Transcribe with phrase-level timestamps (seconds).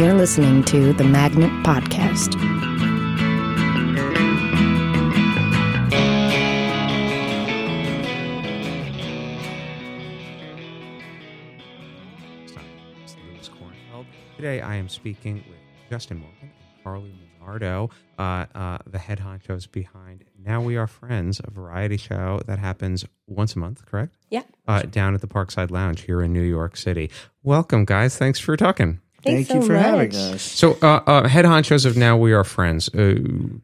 [0.00, 2.32] You're listening to the Magnet Podcast.
[14.36, 15.58] Today I am speaking with
[15.90, 21.42] Justin Morgan and Carly Leonardo, uh, uh, the head honchos behind Now We Are Friends,
[21.44, 24.16] a variety show that happens once a month, correct?
[24.30, 24.44] Yeah.
[24.66, 27.10] Uh, down at the Parkside Lounge here in New York City.
[27.42, 28.16] Welcome, guys.
[28.16, 29.02] Thanks for talking.
[29.22, 30.42] Thanks Thank you so for having us.
[30.42, 32.88] So, uh, uh, head honchos of Now We Are Friends.
[32.88, 33.16] Uh,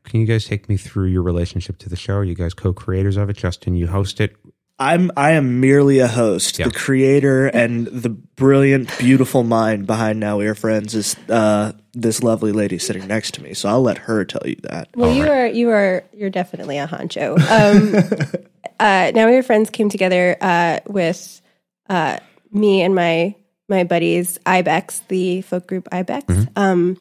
[0.05, 2.17] can you guys take me through your relationship to the show?
[2.17, 3.37] Are you guys co-creators of it?
[3.39, 4.37] Justin, you host it.
[4.79, 6.59] I'm I am merely a host.
[6.59, 6.67] Yeah.
[6.67, 12.23] The creator and the brilliant, beautiful mind behind Now We Are Friends is uh, this
[12.23, 13.55] lovely lady sitting next to me.
[13.55, 14.89] So I'll let her tell you that.
[14.95, 17.39] Well, you are you are you're definitely a honcho.
[17.39, 18.45] Um,
[18.81, 21.41] uh, now we're friends came together uh, with
[21.89, 22.19] uh,
[22.53, 23.35] me and my
[23.69, 27.01] my buddies Ibex, the folk group Ibex, um,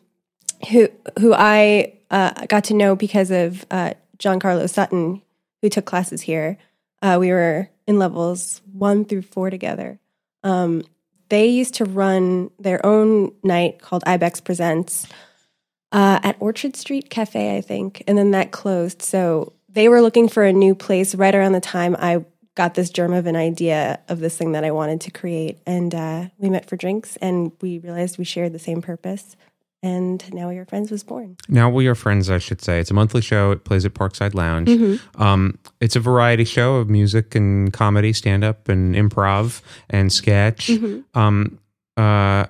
[0.70, 5.22] who who I uh, got to know because of uh, Carlos Sutton,
[5.62, 6.58] who took classes here.
[7.02, 10.00] Uh, we were in levels one through four together.
[10.44, 10.84] Um,
[11.30, 15.08] they used to run their own night called Ibex Presents
[15.92, 19.02] uh, at Orchard Street Cafe, I think, and then that closed.
[19.02, 22.24] So they were looking for a new place right around the time I
[22.56, 25.94] got this germ of an idea of this thing that I wanted to create, and
[25.94, 29.36] uh, we met for drinks, and we realized we shared the same purpose,
[29.84, 31.38] and now we are friends was born.
[31.48, 32.80] Now We Are Friends, I should say.
[32.80, 33.52] It's a monthly show.
[33.52, 35.00] It plays at Parkside Lounge.
[35.16, 40.72] Um, it's a variety show of music and comedy, stand up and improv and sketch.
[41.14, 41.60] Um,
[41.98, 42.46] uh,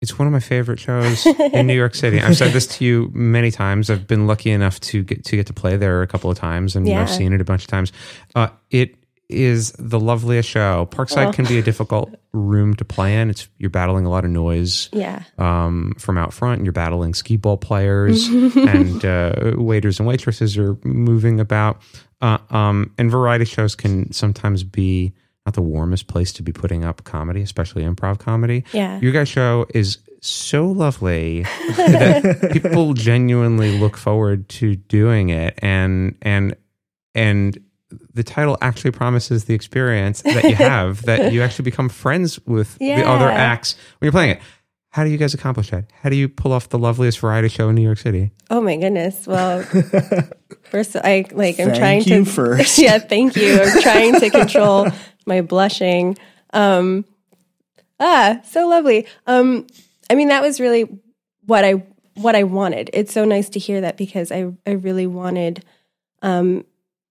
[0.00, 2.20] it's one of my favorite shows in New York City.
[2.20, 3.90] I've said this to you many times.
[3.90, 6.76] I've been lucky enough to get to get to play there a couple of times,
[6.76, 7.02] and Yeah.
[7.02, 7.92] I've seen it a bunch of times.
[8.34, 8.94] Uh, it
[9.28, 10.88] is the loveliest show.
[10.90, 11.32] Parkside Oh.
[11.32, 13.28] can be a difficult room to play in.
[13.28, 16.58] It's you're battling a lot of noise Yeah, um, from out front.
[16.60, 21.82] and You're battling skee ball players and uh, waiters and waitresses are moving about.
[22.22, 25.12] Uh, um, and variety shows can sometimes be
[25.48, 28.64] not the warmest place to be putting up comedy, especially improv comedy.
[28.72, 29.00] yeah.
[29.00, 31.42] Your guys' show is so lovely
[31.76, 36.54] that people genuinely look forward to doing it, and and
[37.14, 37.58] and
[38.12, 42.76] the title actually promises the experience that you have that you actually become friends with
[42.78, 44.40] the other acts when you're playing it.
[44.90, 45.84] How do you guys accomplish that?
[46.02, 48.32] How do you pull off the loveliest variety show in New York City?
[48.50, 49.26] Oh my goodness.
[49.26, 49.62] Well,
[50.70, 52.78] first I like I'm Thank trying you to first.
[52.78, 53.60] yeah, thank you.
[53.62, 54.88] I'm trying to control
[55.28, 56.16] my blushing.
[56.52, 57.04] Um
[58.00, 59.06] ah, so lovely.
[59.26, 59.66] Um
[60.10, 60.88] I mean that was really
[61.46, 61.84] what I
[62.14, 62.90] what I wanted.
[62.92, 65.64] It's so nice to hear that because I I really wanted
[66.22, 66.64] um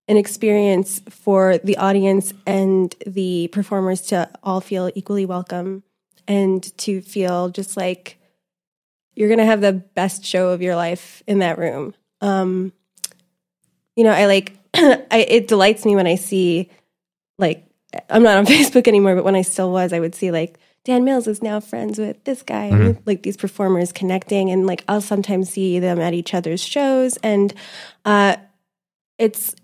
[0.08, 5.82] an experience for the audience and the performers to all feel equally welcome
[6.26, 8.18] and to feel just like
[9.18, 11.92] you're to have the best show of your life in that room.
[12.20, 12.72] Um,
[13.96, 16.70] you know, I like, I, it delights me when I see,
[17.36, 17.67] like,
[18.10, 21.04] I'm not on Facebook anymore, but when I still was, I would see, like, Dan
[21.04, 25.02] Mills is now friends with this guy, and like these performers connecting, and like I'll
[25.02, 27.52] sometimes see them at each other's shows, and
[28.06, 28.36] uh,
[29.18, 29.54] it's,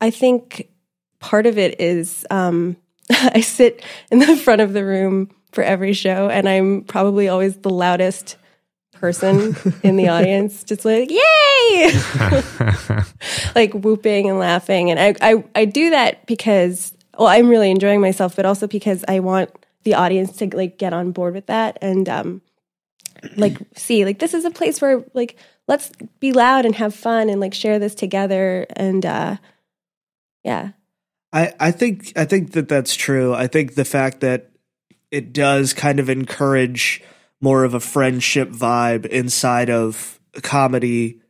[0.00, 0.68] I think
[1.18, 2.76] part of it is um,
[3.10, 7.56] I sit in the front of the room for every show, and I'm probably always
[7.56, 8.36] the loudest
[8.92, 11.90] person in the audience, just like yay,
[13.56, 14.90] like whooping and laughing.
[14.90, 19.04] And I, I, I do that because well, I'm really enjoying myself, but also because
[19.06, 19.50] I want
[19.84, 22.40] the audience to like get on board with that and um,
[23.36, 25.36] like see like this is a place where like
[25.68, 29.36] let's be loud and have fun and like share this together and uh,
[30.44, 30.70] yeah.
[31.30, 33.34] I, I think I think that that's true.
[33.34, 34.52] I think the fact that
[35.10, 37.02] it does kind of encourage
[37.38, 41.20] more of a friendship vibe inside of comedy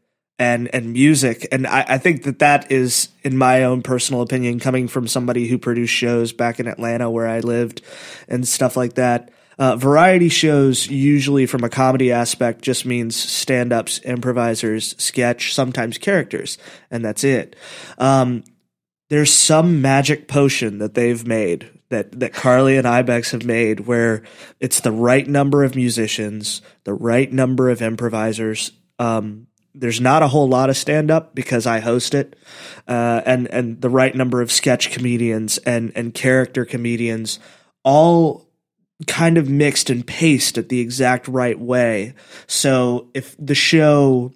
[0.41, 4.59] and and music, and I, I think that that is, in my own personal opinion,
[4.59, 7.83] coming from somebody who produced shows back in Atlanta where I lived
[8.27, 9.31] and stuff like that.
[9.59, 16.57] Uh, variety shows usually from a comedy aspect just means stand-ups, improvisers, sketch, sometimes characters,
[16.91, 17.55] and that's it.
[17.99, 18.43] Um,
[19.11, 24.23] there's some magic potion that they've made that that Carly and Ibex have made where
[24.59, 28.73] it's the right number of musicians, the right number of improvisers.
[28.99, 32.37] Um, there's not a whole lot of stand up because I host it,
[32.89, 37.39] uh, and and the right number of sketch comedians and and character comedians,
[37.85, 38.49] all
[39.07, 42.15] kind of mixed and paced at the exact right way.
[42.47, 44.33] So if the show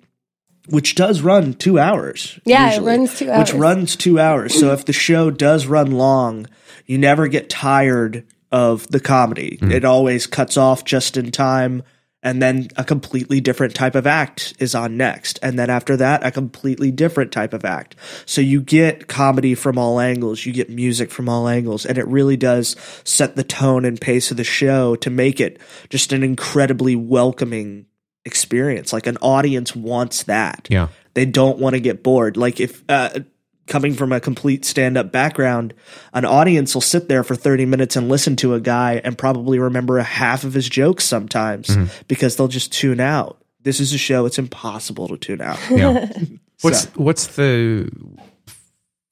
[0.68, 2.40] which does run two hours.
[2.44, 3.52] Yeah, it runs two hours.
[3.52, 4.58] Which runs two hours.
[4.58, 6.46] So if the show does run long,
[6.86, 9.58] you never get tired of the comedy.
[9.60, 11.82] It always cuts off just in time
[12.24, 15.38] and then a completely different type of act is on next.
[15.42, 17.94] And then after that a completely different type of act.
[18.24, 20.46] So you get comedy from all angles.
[20.46, 21.84] You get music from all angles.
[21.84, 22.74] And it really does
[23.04, 25.60] set the tone and pace of the show to make it
[25.90, 27.86] just an incredibly welcoming
[28.24, 28.92] experience.
[28.92, 30.66] Like an audience wants that.
[30.70, 30.88] Yeah.
[31.12, 32.36] they don't want to get bored.
[32.38, 33.20] Like if uh,
[33.66, 35.74] coming from a complete stand-up background
[36.12, 39.58] an audience will sit there for 30 minutes and listen to a guy and probably
[39.58, 41.76] remember a half of his jokes sometimes
[42.08, 43.38] because they'll just tune out.
[43.62, 45.58] This is a show it's impossible to tune out.
[45.70, 46.06] Yeah.
[46.60, 47.90] what's what's the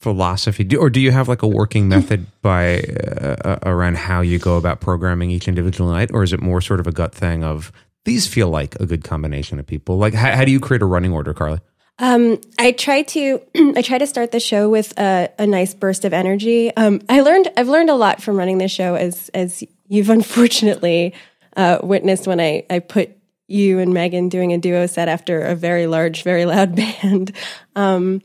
[0.00, 0.64] philosophy?
[0.64, 4.38] Do, or do you have like a working method by uh, uh, around how you
[4.38, 6.10] go about programming each individual night?
[6.12, 7.72] Or is it more sort of a gut thing of
[8.04, 9.96] these feel like a good combination of people?
[9.96, 11.60] Like how, how do you create a running order carly
[11.98, 13.40] Um, I try to
[13.76, 16.74] I try to start the show with a, a nice burst of energy.
[16.76, 21.14] Um, I learned I've learned a lot from running this show as as you've unfortunately
[21.56, 23.10] uh, witnessed when I I put
[23.48, 27.32] you and Megan doing a duo set after a very large, very loud band.
[27.76, 28.22] Um,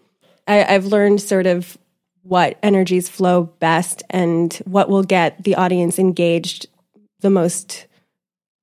[0.47, 1.77] I, I've learned sort of
[2.23, 6.67] what energies flow best and what will get the audience engaged
[7.21, 7.86] the most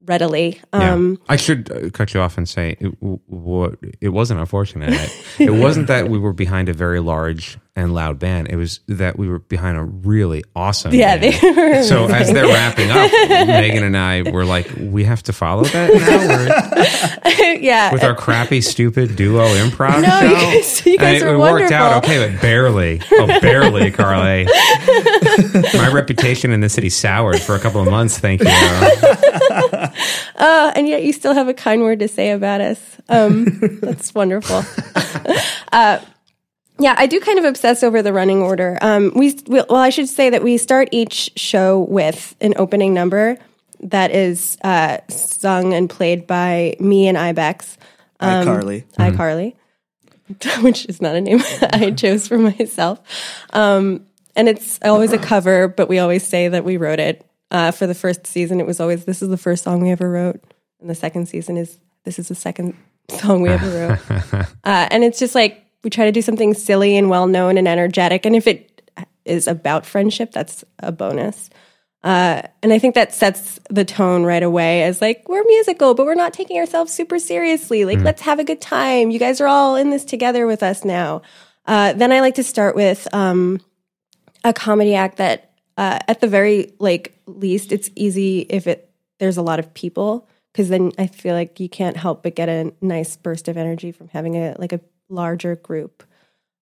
[0.07, 0.61] readily.
[0.73, 1.33] Um, yeah.
[1.33, 4.93] I should uh, cut you off and say it, w- what it wasn't unfortunate.
[5.39, 8.49] it wasn't that we were behind a very large and loud band.
[8.51, 10.95] It was that we were behind a really awesome.
[10.95, 11.35] Yeah, band.
[11.35, 13.11] they were So as they're wrapping up,
[13.49, 17.93] Megan and I were like, we have to follow that now yeah.
[17.93, 20.25] with our crappy, stupid duo improv No, show.
[20.27, 23.01] you guys- you guys it, were it worked out okay, but barely.
[23.11, 24.45] Oh, barely, Carly.
[25.75, 28.19] My reputation in the city soured for a couple of months.
[28.19, 28.51] Thank you.
[30.37, 32.97] Uh, and yet you still have a kind word to say about us.
[33.09, 33.45] Um,
[33.81, 34.63] that's wonderful.
[35.73, 35.99] uh,
[36.79, 38.79] yeah, I do kind of obsess over the running order.
[38.81, 42.93] Um, we, we, well, I should say that we start each show with an opening
[42.93, 43.39] number
[43.81, 47.79] that is uh, sung and played by me and Ibex.
[48.21, 49.57] Hi, carly Hi, Carly,
[50.63, 53.01] which is not a name I chose for myself.
[53.53, 57.25] Um, and it's always a cover, but we always say that we wrote it.
[57.51, 60.11] Uh, for the first season, it was always, this is the first song we ever
[60.11, 60.43] wrote.
[60.81, 62.77] And the second season is, this is the second
[63.11, 64.11] song we ever wrote.
[64.65, 67.69] uh, and it's just like, we try to do something silly and well known and
[67.69, 68.27] energetic.
[68.27, 68.83] And if it
[69.25, 71.51] is about friendship, that's a bonus.
[72.03, 76.05] Uh, and I think that sets the tone right away as like, we're musical, but
[76.05, 77.85] we're not taking ourselves super seriously.
[77.87, 79.11] Like, let's have a good time.
[79.11, 81.23] You guys are all in this together with us now.
[81.65, 83.61] Uh, then I like to start with um,
[84.43, 89.37] a comedy act that, uh, at the very like least, it's easy if it there's
[89.37, 92.73] a lot of people because then I feel like you can't help but get a
[92.81, 96.03] nice burst of energy from having a like a larger group.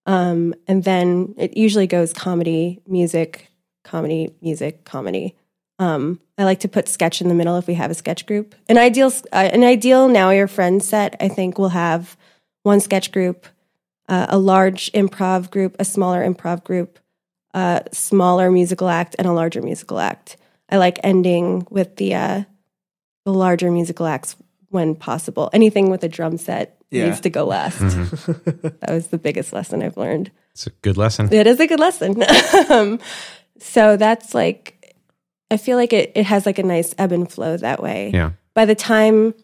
[0.07, 3.51] Um, and then it usually goes comedy, music,
[3.85, 5.37] comedy, music, comedy.
[5.79, 8.55] Um, I like to put sketch in the middle if we have a sketch group.
[8.69, 12.17] An ideal, uh, an ideal now we're friends set, I think, will have
[12.63, 13.47] one sketch group,
[14.09, 16.99] uh, a large improv group, a smaller improv group,
[17.55, 20.37] a smaller musical act, and a larger musical act.
[20.69, 22.43] I like ending with the uh,
[23.25, 24.37] the larger musical acts
[24.73, 25.49] when possible.
[25.53, 27.07] Anything with a drum set Yeah.
[27.07, 27.79] needs to go last.
[27.81, 30.31] that was the biggest lesson I've learned.
[30.53, 31.33] It's a good lesson.
[31.33, 32.23] It is a good lesson.
[32.71, 32.99] um,
[33.59, 34.95] so that's like,
[35.51, 38.11] I feel like it, it has like a nice ebb and flow that way.
[38.13, 38.33] Yeah.
[38.55, 39.35] By the time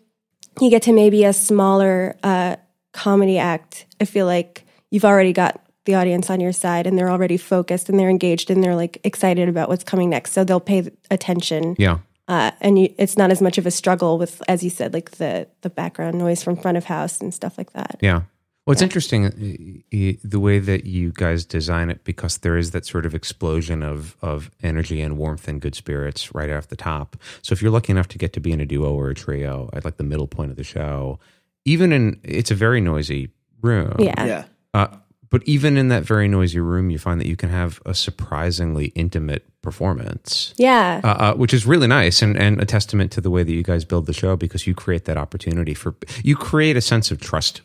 [0.60, 2.56] you get to maybe a smaller uh,
[2.92, 7.10] comedy act, I feel like you've already got the audience on your side and they're
[7.10, 10.32] already focused and they're engaged and they're like excited about what's coming next.
[10.32, 11.76] So they'll pay attention.
[11.78, 11.98] Yeah.
[12.28, 15.12] Uh, and you, it's not as much of a struggle with, as you said, like
[15.12, 17.96] the the background noise from front of house and stuff like that.
[18.00, 18.22] Yeah.
[18.66, 22.72] Well, it's interesting uh, uh, the way that you guys design it because there is
[22.72, 26.76] that sort of explosion of of energy and warmth and good spirits right off the
[26.76, 27.16] top.
[27.40, 29.70] So if you're lucky enough to get to be in a duo or a trio
[29.72, 31.18] at like the middle point of the show,
[31.64, 33.30] even in it's a very noisy
[33.62, 33.96] room.
[33.98, 34.26] Yeah.
[34.26, 34.44] yeah
[34.74, 34.88] Uh,
[35.30, 38.86] but even in that very noisy room, you find that you can have a surprisingly
[38.94, 40.54] intimate performance.
[40.56, 41.00] Yeah.
[41.04, 43.62] uh, uh, which is really nice and, and a testament to the way that you
[43.62, 45.94] guys build the show because you create that opportunity for
[46.24, 47.60] you create a sense of trust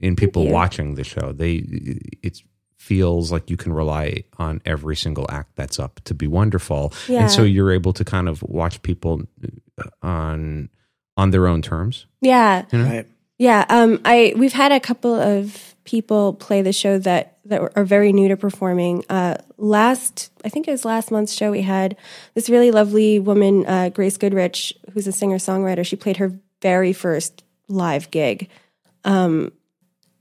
[0.00, 1.32] in people watching the show.
[1.32, 1.64] They
[2.22, 2.40] it
[2.76, 7.22] feels like you can rely on every single act that's up to be wonderful, Yeah.
[7.22, 9.22] and so you're able to kind of watch people
[9.78, 10.68] uh, on
[11.16, 12.06] on their own terms.
[12.20, 12.64] yeah.
[12.72, 13.06] right
[13.38, 17.84] Yeah, um, I we've had a couple of people play the show that that are
[17.84, 19.02] very new to performing.
[19.08, 21.96] Uh, last, I think it was last month's show, we had
[22.34, 25.86] this really lovely woman, uh, Grace Goodrich, who's a singer songwriter.
[25.86, 28.50] She played her very first live gig,
[29.04, 29.50] um,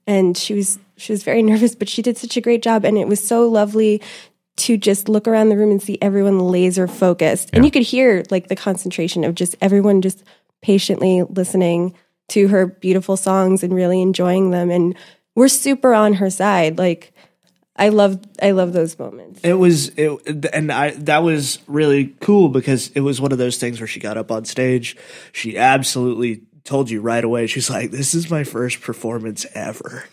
[0.08, 2.98] and she was she was very nervous, but she did such a great job, and
[2.98, 4.02] it was so lovely
[4.56, 8.24] to just look around the room and see everyone laser focused, and you could hear
[8.32, 10.24] like the concentration of just everyone just
[10.62, 11.94] patiently listening
[12.30, 14.70] to her beautiful songs and really enjoying them.
[14.70, 14.96] And
[15.38, 16.80] we're super on her side.
[16.80, 17.14] Like,
[17.76, 19.40] I love I love those moments.
[19.44, 23.58] It was it, and I that was really cool because it was one of those
[23.58, 24.98] things where she got up on stage,
[25.32, 27.46] she absolutely told you right away.
[27.46, 30.06] She's like, "This is my first performance ever,"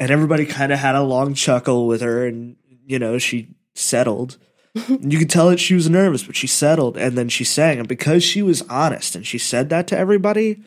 [0.00, 4.36] and everybody kind of had a long chuckle with her, and you know she settled.
[4.88, 7.86] you could tell that she was nervous, but she settled, and then she sang, and
[7.86, 10.64] because she was honest and she said that to everybody,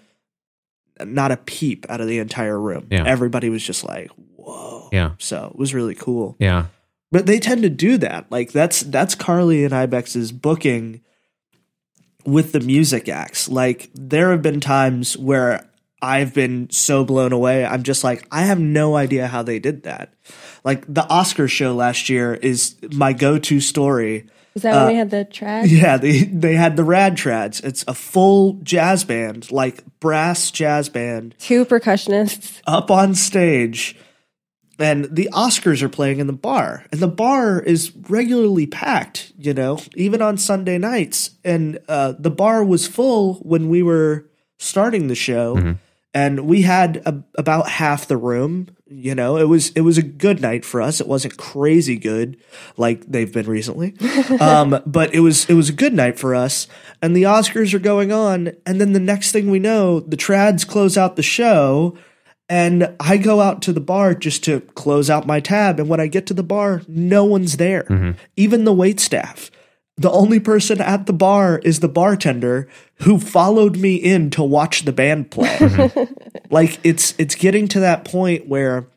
[1.03, 2.87] not a peep out of the entire room.
[2.89, 3.03] Yeah.
[3.05, 5.11] Everybody was just like, "Whoa!" Yeah.
[5.17, 6.35] So it was really cool.
[6.39, 6.67] Yeah.
[7.11, 8.31] But they tend to do that.
[8.31, 11.01] Like that's that's Carly and Ibex's booking
[12.25, 13.47] with the music acts.
[13.47, 15.69] Like there have been times where
[16.01, 17.65] I've been so blown away.
[17.65, 20.13] I'm just like, I have no idea how they did that.
[20.63, 24.27] Like the Oscar show last year is my go-to story.
[24.55, 25.65] Is that when we had the track?
[25.67, 27.61] Yeah, they they had the Rad Trads.
[27.63, 31.35] It's a full jazz band, like brass jazz band.
[31.37, 32.61] Two percussionists.
[32.65, 33.97] up on stage.
[34.77, 36.85] And the Oscars are playing in the bar.
[36.91, 41.31] And the bar is regularly packed, you know, even on Sunday nights.
[41.45, 45.75] And uh, the bar was full when we were starting the show.
[46.13, 49.37] And we had a, about half the room, you know.
[49.37, 51.01] It was it was a good night for us.
[51.01, 52.37] It wasn't crazy good
[52.77, 53.95] like they've been recently.
[54.39, 56.67] um, but it was it was a good night for us
[57.01, 60.67] and the Oscars are going on and then the next thing we know, the trads
[60.67, 61.97] close out the show
[62.47, 65.79] and I go out to the bar just to close out my tab.
[65.79, 69.49] And when I get to the bar, no one's there, even the wait staff.
[69.97, 72.67] The only person at the bar is the bartender
[73.03, 75.57] who followed me in to watch the band play.
[75.59, 76.13] Mm-hmm.
[76.53, 78.87] like it's it's getting to that point where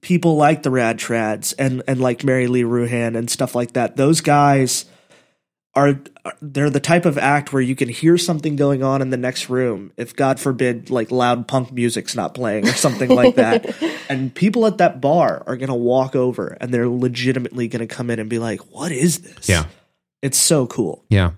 [0.00, 3.96] people like the Rad Trads and and like Mary Lee Ruhan and stuff like that.
[3.96, 4.84] Those guys
[5.74, 9.10] are are- they're the type of act where you can hear something going on in
[9.10, 13.36] the next room if god forbid like loud punk music's not playing or something like
[13.36, 13.74] that
[14.10, 17.86] and people at that bar are going to walk over and they're legitimately going to
[17.86, 19.64] come in and be like what is this Yeah.
[20.22, 21.32] It's so cool Yeah.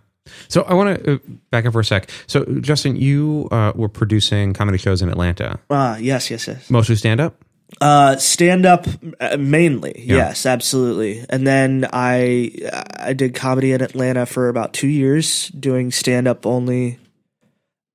[0.48, 1.18] So I want to uh,
[1.50, 2.08] back up for a sec.
[2.28, 6.96] So Justin, you uh, were producing comedy shows in Atlanta, ah yes yes yes mostly
[6.96, 7.44] stand up.
[7.80, 8.86] Uh, stand up
[9.18, 9.94] uh, mainly.
[10.04, 11.24] Yes, absolutely.
[11.28, 12.52] And then I
[12.96, 16.98] I did comedy in Atlanta for about two years, doing stand up only.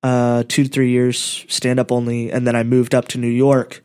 [0.04, 3.28] Uh, two to three years stand up only, and then I moved up to New
[3.28, 3.84] York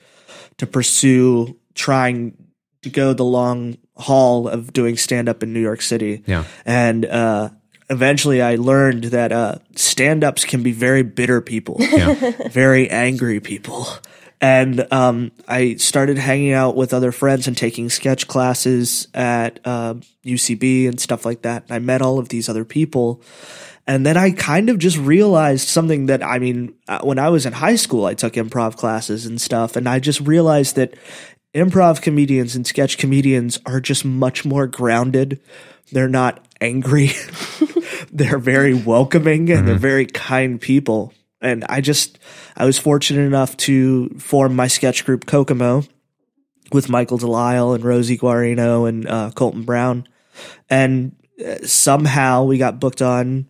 [0.58, 2.36] to pursue trying
[2.82, 6.22] to go the long haul of doing stand up in New York City.
[6.26, 6.44] Yeah.
[6.64, 7.50] And uh,
[7.90, 12.32] eventually, I learned that uh, stand ups can be very bitter people Yeah.
[12.50, 13.86] very angry people.
[14.40, 19.94] And um, I started hanging out with other friends and taking sketch classes at uh,
[20.24, 21.62] UCB and stuff like that.
[21.64, 23.22] And I met all of these other people.
[23.86, 27.46] And then I kind of just realized something that, I mean, uh, when I was
[27.46, 29.76] in high school, I took improv classes and stuff.
[29.76, 30.94] And I just realized that
[31.54, 35.40] improv comedians and sketch comedians are just much more grounded.
[35.90, 37.10] They're not angry.
[38.12, 41.12] they're very welcoming and they're very kind people.
[41.40, 42.18] And I just,
[42.56, 45.82] I was fortunate enough to form my sketch group Kokomo
[46.72, 50.06] with Michael Delisle and Rosie Guarino and uh, Colton Brown.
[50.70, 53.46] And uh, somehow we got booked on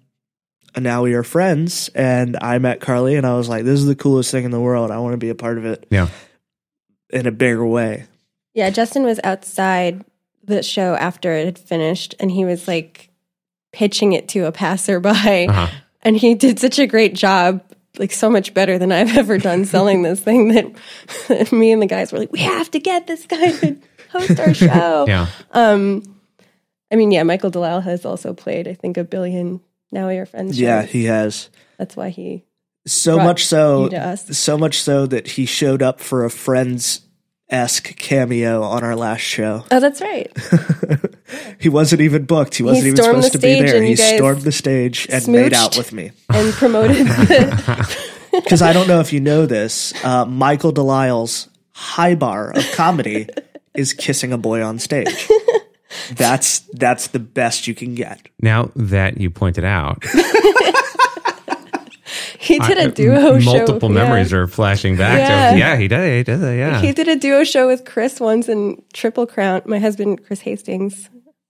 [0.74, 1.90] and now we are friends.
[1.90, 4.60] And I met Carly and I was like, this is the coolest thing in the
[4.60, 4.90] world.
[4.90, 6.08] I want to be a part of it Yeah.
[7.12, 8.06] In a bigger way.
[8.54, 10.04] Yeah, Justin was outside
[10.44, 13.10] the show after it had finished and he was like
[13.72, 15.48] pitching it to a passerby.
[15.48, 15.68] Uh-huh.
[16.02, 17.62] And he did such a great job,
[17.98, 20.66] like so much better than I've ever done selling this thing that,
[21.28, 23.76] that me and the guys were like, we have to get this guy to
[24.10, 25.06] host our show.
[25.06, 25.28] Yeah.
[26.92, 30.26] I mean, yeah, Michael Delisle has also played, I think, a billion Now We Are
[30.26, 30.60] Friends.
[30.60, 31.48] Yeah, he has.
[31.78, 32.44] That's why he.
[32.86, 34.36] So much so, you to us.
[34.36, 37.00] so much so that he showed up for a Friends
[37.48, 39.64] esque cameo on our last show.
[39.70, 40.32] Oh, that's right.
[41.58, 42.56] He wasn't even booked.
[42.56, 43.82] He wasn't even supposed to be there.
[43.82, 46.12] He stormed the stage and made out with me.
[46.28, 47.06] And promoted.
[48.32, 53.28] Because I don't know if you know this, uh, Michael Delisle's high bar of comedy
[53.74, 55.28] is kissing a boy on stage.
[56.12, 58.26] That's that's the best you can get.
[58.40, 60.02] Now that you pointed out,
[62.42, 63.52] He did I- a duo show.
[63.56, 64.02] multiple yeah.
[64.02, 65.18] memories are flashing back.
[65.18, 65.52] Yeah.
[65.52, 66.16] To, yeah, he did.
[66.16, 66.40] He did.
[66.58, 66.80] Yeah.
[66.80, 69.62] He did a duo show with Chris once in Triple Crown.
[69.64, 71.08] My husband, Chris Hastings.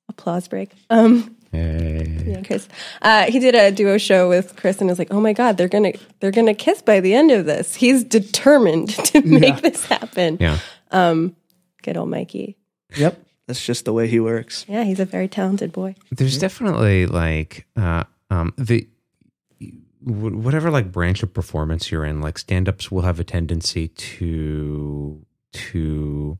[0.08, 0.70] Applause break.
[0.90, 2.22] Um, Hey.
[2.26, 2.66] yeah, Chris.
[3.02, 5.68] Uh, he did a duo show with Chris, and was like, "Oh my God, they're
[5.68, 10.38] gonna they're gonna kiss by the end of this." He's determined to make this happen.
[10.40, 10.58] Yeah.
[11.82, 12.56] Good old Mikey.
[12.96, 14.64] Yep, that's just the way he works.
[14.68, 15.94] Yeah, he's a very talented boy.
[16.10, 19.01] There's definitely like uh, um, the wh-
[20.04, 26.38] whatever like branch of performance you're in, like stand-ups will have a tendency to to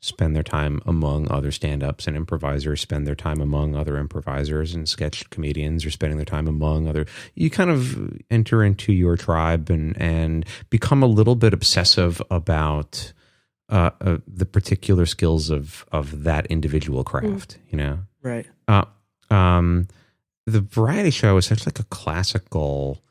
[0.00, 4.88] spend their time among other stand-ups and improvisers spend their time among other improvisers and
[4.88, 9.70] sketch comedians are spending their time among other you kind of enter into your tribe
[9.70, 13.12] and and become a little bit obsessive about
[13.68, 18.46] uh, uh, the particular skills of of that individual craft you know Right.
[18.66, 18.84] uh,
[19.30, 19.86] um,
[20.46, 23.02] the variety show is such like a classical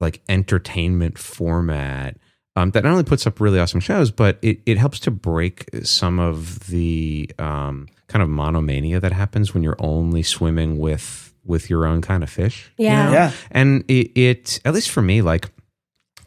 [0.00, 2.16] like entertainment format
[2.56, 5.68] um, that not only puts up really awesome shows, but it, it helps to break
[5.84, 11.70] some of the um, kind of monomania that happens when you're only swimming with with
[11.70, 12.70] your own kind of fish.
[12.76, 13.04] you Yeah.
[13.06, 13.12] know?
[13.12, 13.32] Yeah.
[13.50, 15.48] And it, it at least for me, like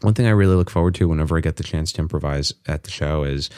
[0.00, 2.84] one thing I really look forward to whenever I get the chance to improvise at
[2.84, 3.48] the show is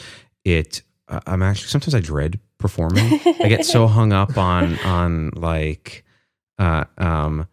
[0.45, 0.81] it.
[1.07, 3.19] uh, I'm actually sometimes I dread performing.
[3.41, 6.03] I get so hung up on on like
[6.59, 7.47] uh, um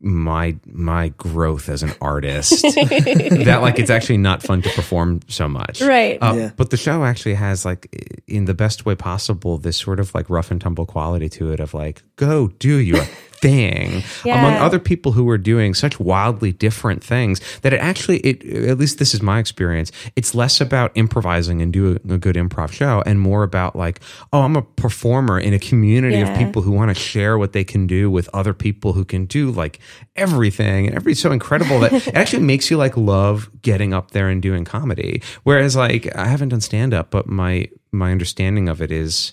[0.00, 5.48] my my growth as an artist that like it's actually not fun to perform so
[5.48, 5.80] much.
[5.82, 6.18] Right.
[6.22, 6.50] Uh, Yeah.
[6.56, 10.30] But the show actually has like in the best way possible this sort of like
[10.30, 13.04] rough and tumble quality to it of like go do your
[13.42, 14.38] thing Yeah.
[14.38, 18.78] among other people who are doing such wildly different things that it actually it at
[18.78, 23.02] least this is my experience it's less about improvising and doing a good improv show
[23.04, 24.00] and more about like
[24.32, 27.64] oh i'm a performer in a community of people who want to share what they
[27.64, 29.80] can do with other people who can do like
[30.14, 34.28] everything and everything's so incredible that it actually makes you like love getting up there
[34.28, 38.80] and doing comedy whereas like i haven't done stand up but my my understanding of
[38.80, 39.32] it is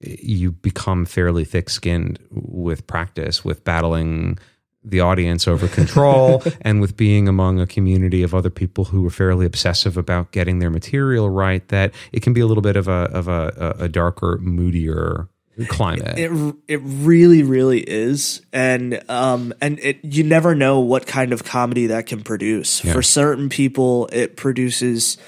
[0.00, 4.38] you become fairly thick skinned with practice, with battling
[4.82, 9.10] the audience over control, and with being among a community of other people who are
[9.10, 11.66] fairly obsessive about getting their material right.
[11.68, 15.28] That it can be a little bit of a of a, a darker, moodier
[15.68, 16.18] climate.
[16.18, 21.44] It it really really is, and um and it you never know what kind of
[21.44, 22.84] comedy that can produce.
[22.84, 22.92] Yeah.
[22.92, 25.18] For certain people, it produces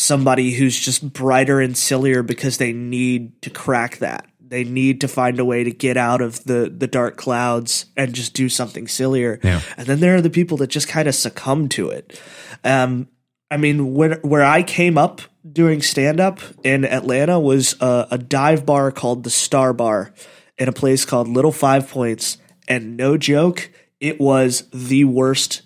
[0.00, 4.26] somebody who's just brighter and sillier because they need to crack that.
[4.40, 8.12] They need to find a way to get out of the the dark clouds and
[8.12, 9.38] just do something sillier.
[9.44, 9.60] Yeah.
[9.76, 12.20] And then there are the people that just kind of succumb to it.
[12.64, 13.08] Um,
[13.50, 18.18] I mean, where where I came up doing stand up in Atlanta was a, a
[18.18, 20.12] dive bar called the Star Bar
[20.58, 25.62] in a place called Little Five Points, and no joke, it was the worst,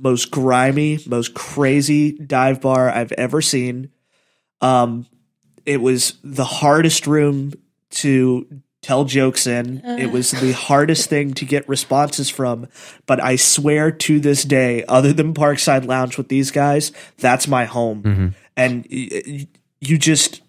[0.00, 3.90] most grimy, most crazy dive bar I've ever seen.
[4.60, 5.06] Um,
[5.66, 7.52] it was the hardest room
[7.90, 8.46] to
[8.82, 9.82] tell jokes in.
[9.84, 12.66] It was the hardest thing to get responses from.
[13.06, 17.66] But I swear to this day, other than Parkside Lounge with these guys, that's my
[17.66, 18.34] home.
[18.56, 19.46] And y- y-
[19.80, 20.40] you just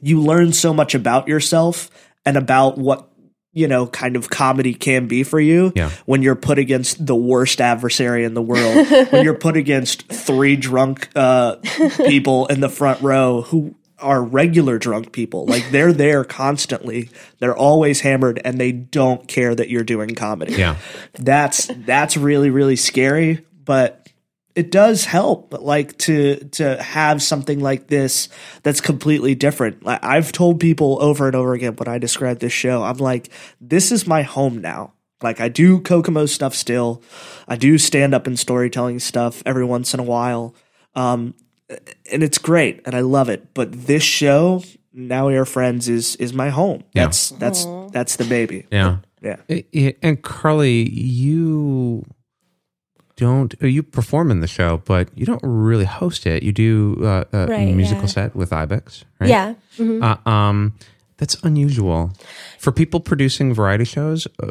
[0.00, 1.90] you learn so much about yourself
[2.24, 3.10] and about what
[3.58, 5.90] you know kind of comedy can be for you Yeah.
[6.06, 8.86] when you're put against the worst adversary in the world.
[9.10, 11.56] When you're put against three drunk uh,
[12.06, 15.44] people in the front row who are regular drunk people.
[15.46, 17.10] Like they're there constantly.
[17.40, 20.54] They're always hammered and they don't care that you're doing comedy.
[20.54, 20.76] Yeah,
[21.14, 24.07] that's that's really really scary but
[24.58, 28.28] it does help like to to have something like this
[28.64, 29.84] that's completely different.
[29.84, 33.30] Like i've told people over and over again when i describe this show i'm like
[33.60, 34.92] this is my home now.
[35.22, 37.02] Like i do kokomo stuff still.
[37.46, 40.54] I do stand up and storytelling stuff every once in a while.
[40.94, 41.34] Um
[42.12, 46.16] and it's great and i love it but this show now we are friends is
[46.16, 46.82] is my home.
[46.94, 47.04] Yeah.
[47.04, 48.66] that's that's that's the baby.
[48.72, 48.96] Yeah.
[49.22, 49.36] yeah.
[49.48, 52.04] I- I- and Carly, you
[53.18, 56.42] don't uh, you perform in the show, but you don't really host it.
[56.42, 58.14] You do uh, a Right, musical yeah.
[58.16, 59.28] set with Ibex, right?
[59.30, 59.54] Yeah.
[59.76, 60.00] Mhm.
[60.02, 60.72] Uh, um,
[61.18, 62.12] that's unusual
[62.58, 64.26] for people producing variety shows.
[64.42, 64.50] Uh,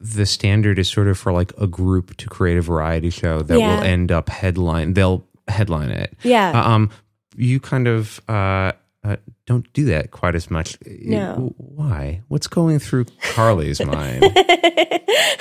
[0.00, 3.58] the standard is sort of for like a group to create a variety show that
[3.58, 3.76] Yeah.
[3.76, 4.94] will end up headline.
[4.94, 6.14] They'll headline it.
[6.22, 6.52] Yeah.
[6.54, 6.90] Uh, um,
[7.36, 8.20] you kind of
[9.04, 10.78] uh, uh, don't do that quite as much.
[10.86, 11.54] No.
[11.58, 12.22] Why?
[12.28, 14.24] What's going through Carly's mind?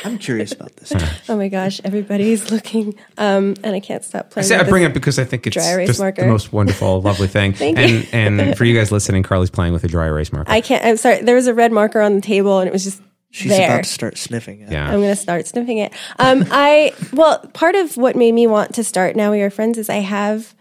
[0.06, 0.92] i'm curious about this
[1.30, 4.46] Oh my gosh, everybody's looking, um, and I can't stop playing.
[4.46, 4.60] I playing.
[4.62, 4.92] say I bring this.
[4.92, 6.22] it because I think it's just marker.
[6.24, 7.54] the most wonderful, lovely thing.
[7.54, 8.08] Thank and you.
[8.12, 10.52] and for you guys listening, Carly's playing with a dry erase marker.
[10.52, 10.84] I can't.
[10.86, 11.22] I'm sorry.
[11.22, 13.70] There was a red marker on the table, and it was just she's there.
[13.70, 14.72] about to start sniffing it.
[14.72, 14.86] yeah.
[14.86, 15.94] I'm going to start sniffing it.
[16.20, 19.78] Um, I well, part of what made me want to start now we are friends
[19.78, 20.54] is I have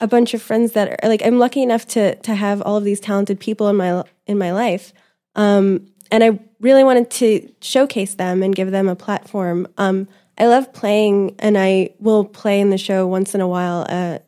[0.00, 2.84] a bunch of friends that are like I'm lucky enough to to have all of
[2.84, 4.92] these talented people in my in my life,
[5.34, 9.66] um, and I really wanted to showcase them and give them a platform.
[9.78, 10.08] Um,
[10.38, 14.18] I love playing, and I will play in the show once in a while uh,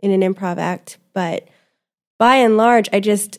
[0.00, 1.48] in an improv act, but
[2.18, 3.38] by and large, I just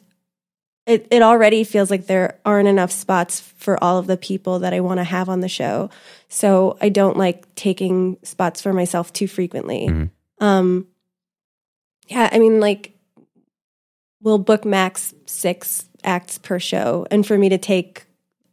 [0.88, 4.74] it, it already feels like there aren't enough spots for all of the people that
[4.74, 5.90] I want to have on the show.
[6.28, 9.88] So I don't like taking spots for myself too frequently.
[10.40, 10.88] Um,
[12.08, 12.94] yeah, I mean, like,
[14.22, 17.06] we'll book max six acts per show.
[17.12, 18.06] And for me to take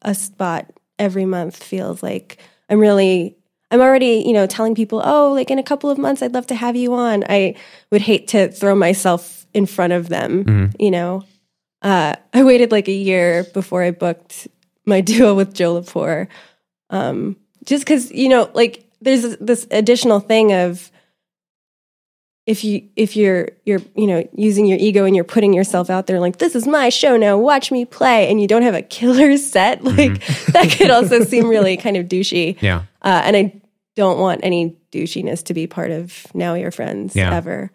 [0.03, 3.37] a spot every month feels like I'm really,
[3.71, 6.47] I'm already, you know, telling people, oh, like in a couple of months, I'd love
[6.49, 7.25] to have you on.
[7.29, 7.55] I
[7.91, 10.45] would hate to throw myself in front of them,
[10.79, 11.25] you know.
[11.83, 14.49] Uh, I waited like a year before I booked
[14.87, 16.29] my duo with Joe Lepore.
[16.91, 20.91] Um, just because, you know, like there's this additional thing of,
[22.49, 26.07] if you if you're you're you know using your ego and you're putting yourself out
[26.07, 28.81] there like this is my show now watch me play and you don't have a
[28.81, 32.85] killer set like that could also seem really kind of douchey Yeah.
[33.03, 33.61] uh, and I
[33.97, 37.35] don't want any douchiness to be part of now we're friends Yeah.
[37.37, 37.71] ever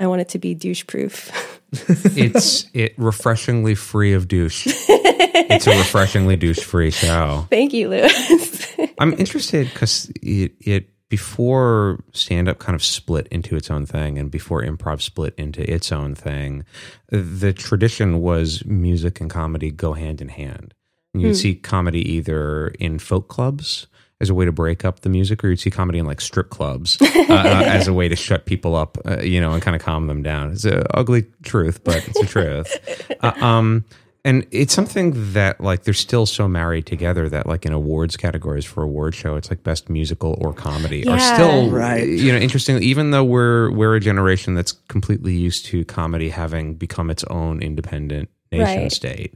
[0.00, 1.30] I want it to be douche proof
[2.16, 4.66] It's it refreshingly free of douche.
[4.66, 7.46] it's a refreshingly douche free show.
[7.50, 13.56] thank you Lewis I'm interested because it, it before stand up kind of split into
[13.56, 16.64] its own thing and before improv split into its own thing,
[17.08, 20.74] the tradition was music and comedy go hand in hand.
[21.14, 23.86] And you'd see comedy either in folk clubs
[24.20, 26.50] as a way to break up the music, or you'd see comedy in like strip
[26.50, 29.76] clubs uh, uh, as a way to shut people up, uh, you know, and kind
[29.76, 30.52] of calm them down.
[30.52, 33.06] It's an ugly truth, but it's a truth.
[33.20, 33.84] Uh, um,
[34.28, 38.64] and it's something that like they're still so married together that like in awards categories
[38.64, 42.06] for award show, it's like best musical or comedy are still Right.
[42.06, 42.82] You know, interesting.
[42.82, 47.62] Even though we're we're a generation that's completely used to comedy having become its own
[47.62, 48.92] independent nation Right.
[48.92, 49.34] state.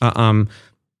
[0.00, 0.48] Uh, um,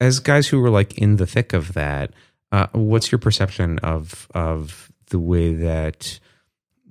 [0.00, 2.10] as guys who were like in the thick of that,
[2.52, 6.18] uh, what's your perception of of the way that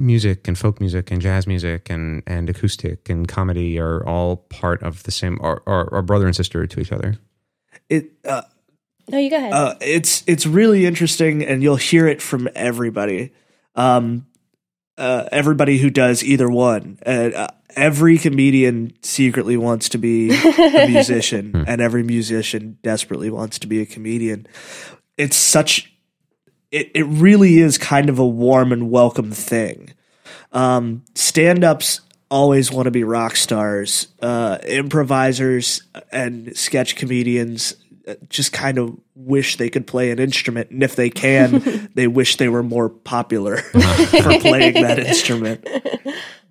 [0.02, 4.82] music and folk music and jazz music and and acoustic and comedy are all part
[4.84, 7.16] of the same are, are, are brother and sister to each other?
[7.90, 8.42] It uh,
[9.10, 13.34] no you go ahead uh, it's it's really interesting, and you'll hear it from everybody.
[13.76, 14.26] Um,
[14.98, 17.00] uh, everybody who does either one.
[17.06, 23.60] Uh, uh, every comedian secretly wants to be a musician, and every musician desperately wants
[23.60, 24.48] to be a comedian.
[25.18, 25.91] It's such.
[26.72, 29.94] It it really is kind of a warm and welcome thing.
[30.52, 34.08] Um, Stand ups always want to be rock stars.
[34.22, 37.76] Uh, improvisers and sketch comedians
[38.08, 42.08] uh, just kind of wish they could play an instrument, and if they can, they
[42.08, 45.68] wish they were more popular for playing that instrument.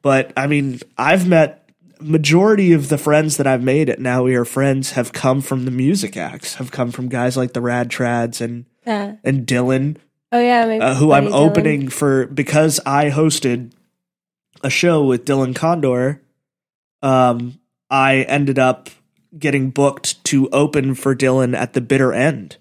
[0.02, 4.34] But I mean, I've met majority of the friends that I've made at Now We
[4.34, 7.88] Are Friends have come from the music acts, have come from guys like the Rad
[7.90, 9.16] Trads and Yeah.
[9.24, 9.96] and Dylan,
[10.32, 11.32] oh yeah my uh, who I'm Dylan.
[11.50, 13.72] opening for because I hosted
[14.62, 16.22] a show with Dylan Condor.
[17.02, 18.90] Um, I ended up
[19.38, 22.56] getting booked to open for Dylan at the bitter end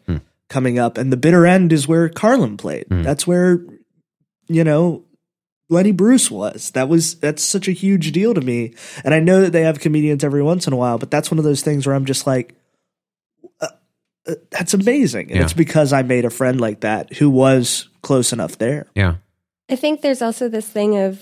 [0.49, 2.85] coming up, and the bitter end is where Carlin played.
[3.03, 3.59] That's where
[4.47, 5.03] you know
[5.69, 6.71] Lenny Bruce was.
[6.71, 9.79] That was that's such a huge deal to me, and I know that they have
[9.79, 12.25] comedians every once in a while, but that's one of those things where I'm just
[12.25, 12.55] like.
[13.61, 13.67] uh,
[14.51, 15.27] That's amazing.
[15.27, 15.43] And Yeah.
[15.43, 18.87] it's because I made a friend like that who was close enough there.
[18.95, 19.15] Yeah.
[19.69, 21.19] I think there's also this thing of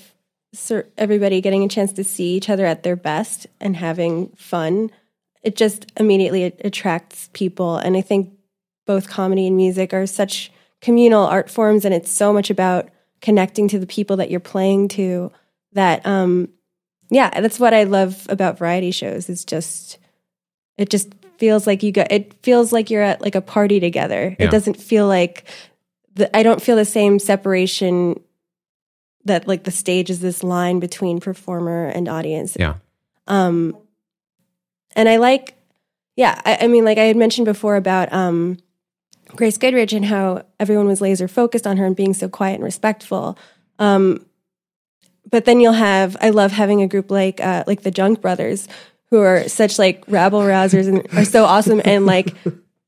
[0.53, 4.91] cer- everybody getting a chance to see each other at their best and having fun.
[5.43, 7.77] It just immediately attracts people.
[7.77, 8.31] And I think
[8.85, 12.89] both comedy and music are such communal art forms, and it's so much about
[13.21, 15.31] connecting to the people that you're playing to
[15.73, 16.49] that, um,
[17.09, 19.29] yeah, that's what I love about variety shows.
[19.29, 19.97] Is just
[20.77, 24.35] it just feels like you got it feels like you're at like a party together.
[24.39, 24.45] Yeah.
[24.47, 25.43] It doesn't feel like
[26.15, 28.19] the, I don't feel the same separation
[29.25, 32.55] that like the stage is this line between performer and audience.
[32.59, 32.75] Yeah.
[33.27, 33.77] Um,
[34.95, 35.55] and I like,
[36.15, 38.57] yeah, I, I mean, like I had mentioned before about um,
[39.35, 42.63] Grace Goodrich and how everyone was laser focused on her and being so quiet and
[42.63, 43.37] respectful.
[43.79, 44.25] Um,
[45.29, 48.67] but then you'll have, I love having a group like uh, like the Junk Brothers,
[49.11, 52.33] who are such like rabble rousers and are so awesome and like,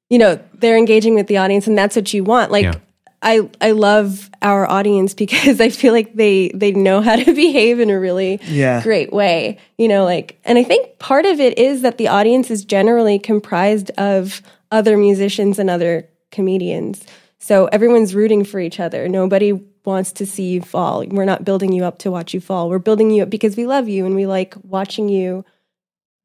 [0.10, 2.52] you know, they're engaging with the audience and that's what you want.
[2.52, 2.64] Like.
[2.66, 2.76] Yeah.
[3.22, 7.82] I I love our audience because I feel like they they know how to behave
[7.82, 8.82] in a really Yeah.
[8.82, 9.58] great way.
[9.78, 13.20] You know, like and I think part of it is that the audience is generally
[13.20, 17.04] comprised of other musicians and other comedians.
[17.40, 19.10] So everyone's rooting for each other.
[19.10, 19.52] Nobody
[19.84, 21.06] wants to see you fall.
[21.06, 22.70] We're not building you up to watch you fall.
[22.70, 25.44] We're building you up because we love you and we like watching you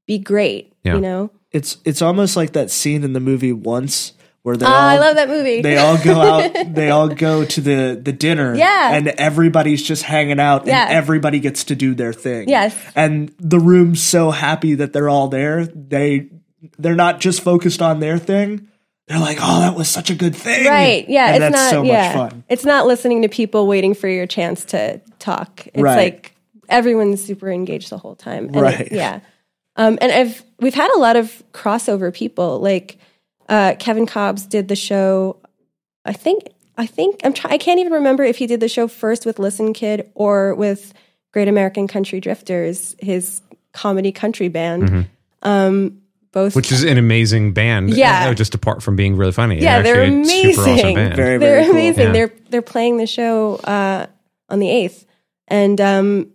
[0.06, 0.94] be great, Yeah.
[0.94, 1.30] you know?
[1.52, 4.12] It's it's almost like that scene in the movie Once
[4.42, 5.62] where they Ah, all I love that movie.
[5.62, 8.94] they all go out they all go to the the dinner Yeah.
[8.94, 10.82] and everybody's just hanging out Yeah.
[10.84, 12.76] and everybody gets to do their thing Yes.
[12.96, 16.28] and the room's so happy that they're all there they
[16.78, 18.68] they're not just focused on their thing.
[19.06, 20.64] They're like, oh, that was such a good thing.
[20.66, 21.06] Right.
[21.10, 21.26] Yeah.
[21.34, 22.02] And it's that's not so yeah.
[22.16, 22.44] much fun.
[22.48, 25.66] It's not listening to people waiting for your chance to talk.
[25.66, 25.96] It's Right.
[25.96, 26.34] like
[26.70, 28.46] everyone's super engaged the whole time.
[28.46, 28.88] And it- Right.
[28.90, 29.20] yeah.
[29.76, 32.60] Um, and I've we've had a lot of crossover people.
[32.60, 32.98] Like
[33.48, 35.36] uh, Kevin Cobbs did the show.
[36.04, 36.44] I think
[36.78, 39.38] I think I'm try- I can't even remember if he did the show first with
[39.38, 40.92] Listen Kid or with
[41.32, 43.40] Great American Country Drifters, his
[43.72, 45.08] comedy country band.
[45.42, 46.00] Um,
[46.32, 46.58] both Mm-hmm.
[46.58, 47.90] which is an amazing band.
[47.94, 48.32] Yeah.
[48.34, 49.60] just apart from being really funny.
[49.60, 50.94] Yeah, they're Actually a super awesome amazing.
[50.96, 51.14] band.
[51.16, 51.70] Very, they're cool.
[51.72, 52.06] amazing.
[52.06, 52.12] Yeah.
[52.12, 54.06] They're they're playing the show uh,
[54.48, 55.06] on the eighth,
[55.46, 56.30] and um,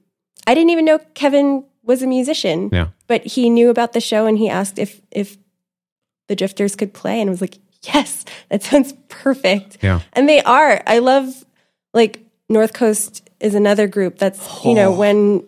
[0.47, 2.69] I didn't even know Kevin was a musician.
[2.71, 2.87] Yeah.
[3.07, 5.37] but he knew about the show, and he asked if if
[6.29, 9.79] the Drifters could play, and was like, yes, that sounds perfect.
[9.81, 9.99] Yeah.
[10.13, 10.81] and they are.
[10.87, 11.25] I love
[11.93, 14.97] like North Coast is another group that's you know Oh.
[14.99, 15.43] when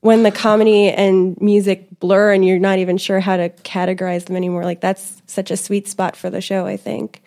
[0.00, 4.36] when the comedy and music blur and you're not even sure how to categorize them
[4.36, 7.20] anymore like that's such a sweet spot for the show i think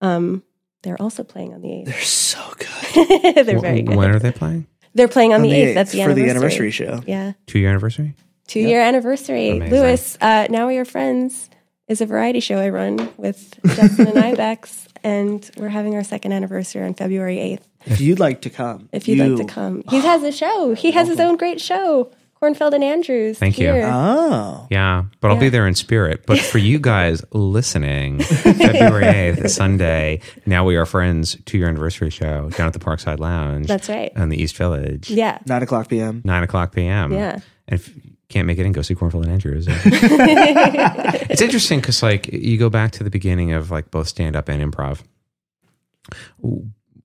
[0.00, 0.42] um
[0.82, 3.44] they're also playing on the 8th They're so good.
[3.46, 4.66] they're very good When are they playing?
[4.94, 6.22] They're playing on, the 8th 8th that's the for anniversary.
[6.24, 6.70] the anniversary.
[6.70, 7.02] show.
[7.06, 7.32] yeah.
[7.46, 8.14] Two year anniversary?
[8.46, 9.50] two year anniversary.
[9.50, 9.72] Amazing.
[9.78, 11.48] lewis uh now we are friends
[11.88, 16.32] is a variety show i run with justin and ibex and we're having our second
[16.32, 19.82] anniversary on february 8th If you'd like to come, if you'd like to come.
[19.88, 20.74] He has a show.
[20.74, 22.10] He has his own great show
[22.42, 23.68] cornfeld and andrews Thank you.
[23.70, 26.24] Oh, Yeah, but I'll be there in spirit.
[26.26, 29.04] But for you guys listening, February
[29.36, 33.66] 8th, Sunday, Now We Are Friends, two year anniversary show down at the Parkside Lounge.
[33.66, 34.10] That's right.
[34.16, 35.10] On the East Village.
[35.10, 36.22] yeah nine o'clock p.m.
[36.24, 37.12] 9 o'clock p.m.
[37.12, 37.40] Yeah.
[37.68, 39.66] And if you can't make it in, go see Cornfield and Andrews.
[39.68, 44.48] it's interesting because, like, you go back to the beginning of, like, both stand up
[44.48, 45.02] and improv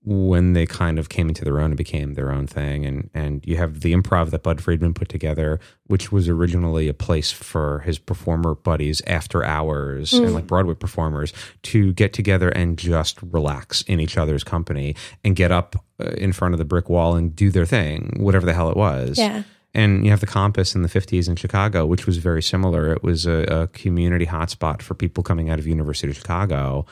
[0.05, 2.85] when they kind of came into their own and became their own thing.
[2.85, 6.93] And, and you have the improv that Bud Friedman put together, which was originally a
[6.93, 12.77] place for his performer buddies after hours and like Broadway performers to get together and
[12.77, 16.87] just relax in each other's company and get up uh, in front of the brick
[16.87, 19.17] wall and do their thing, whatever the hell it was.
[19.17, 19.43] Yeah.
[19.75, 22.93] And you have the Compass in the 50s in Chicago, which was very similar.
[22.93, 26.85] It was a, a community hotspot for people coming out of University of Chicago,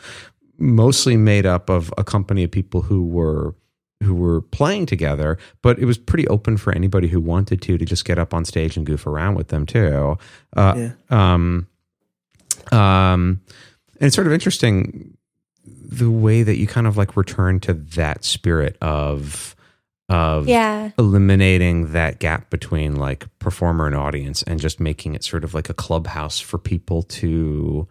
[0.64, 3.54] mostly made up of a company of people who were
[4.04, 7.86] who were playing together, but it was pretty open for anybody who wanted to to
[7.86, 10.18] just get up on stage and goof around with them too.
[10.58, 11.34] Uh, Yeah.
[11.34, 11.68] um,
[12.72, 13.40] um,
[14.00, 15.18] and it's sort of interesting
[15.66, 19.56] the way that you kind of like return to that spirit of
[20.10, 25.46] of yeah eliminating that gap between like performer and audience and just making it sort
[25.46, 27.88] of like a clubhouse for people to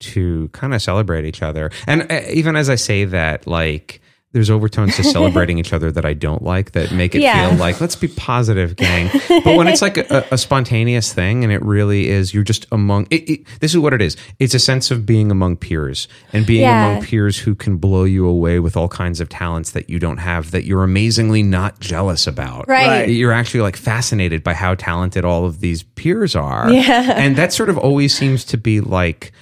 [0.00, 4.00] to kind of celebrate each other and uh, even as i say that like
[4.32, 7.48] there's overtones to celebrating each other that I don't like that make it Yeah.
[7.48, 9.08] feel like let's be positive, gang.
[9.28, 13.06] But when it's like a, a spontaneous thing and it really is, you're just among.
[13.10, 14.14] It, it, this is what it is.
[14.38, 16.86] It's a sense of being among peers and being Yeah.
[16.90, 20.18] among peers who can blow you away with all kinds of talents that you don't
[20.18, 22.68] have that you're amazingly not jealous about.
[22.68, 22.86] Right.
[22.88, 23.08] Right.
[23.08, 26.70] You're actually like fascinated by how talented all of these peers are.
[26.70, 27.14] Yeah.
[27.16, 29.32] And that sort of always seems to be like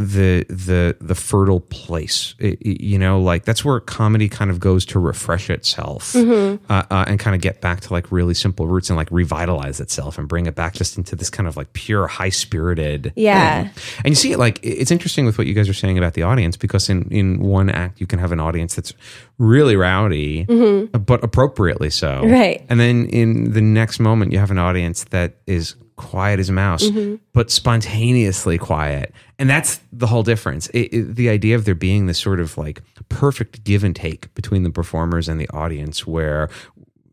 [0.00, 4.60] the the the fertile place I- I- you know like that's where comedy kind of
[4.60, 6.64] goes to refresh itself Mm-hmm.
[6.72, 9.80] uh, uh, and kind of get back to like really simple roots and like revitalize
[9.80, 13.70] itself and bring it back just into this kind of like pure high spirited Yeah.
[14.04, 16.22] and you see it like it's interesting with what you guys are saying about the
[16.22, 18.94] audience because in in one act you can have an audience that's
[19.38, 20.44] really rowdy
[20.92, 22.30] but appropriately so Mm-hmm.
[22.32, 22.64] Right.
[22.68, 26.52] and then in the next moment you have an audience that is quiet as a
[26.52, 27.16] mouse Mm-hmm.
[27.34, 32.06] but spontaneously quiet and that's the whole difference it, it- the idea of there being
[32.06, 36.48] this sort of like perfect give and take between the performers and the audience where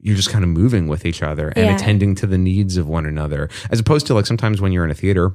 [0.02, 1.76] you're just kind of moving with each other and Yeah.
[1.76, 4.91] attending to the needs of one another as opposed to like sometimes when you're in
[4.91, 5.34] a theater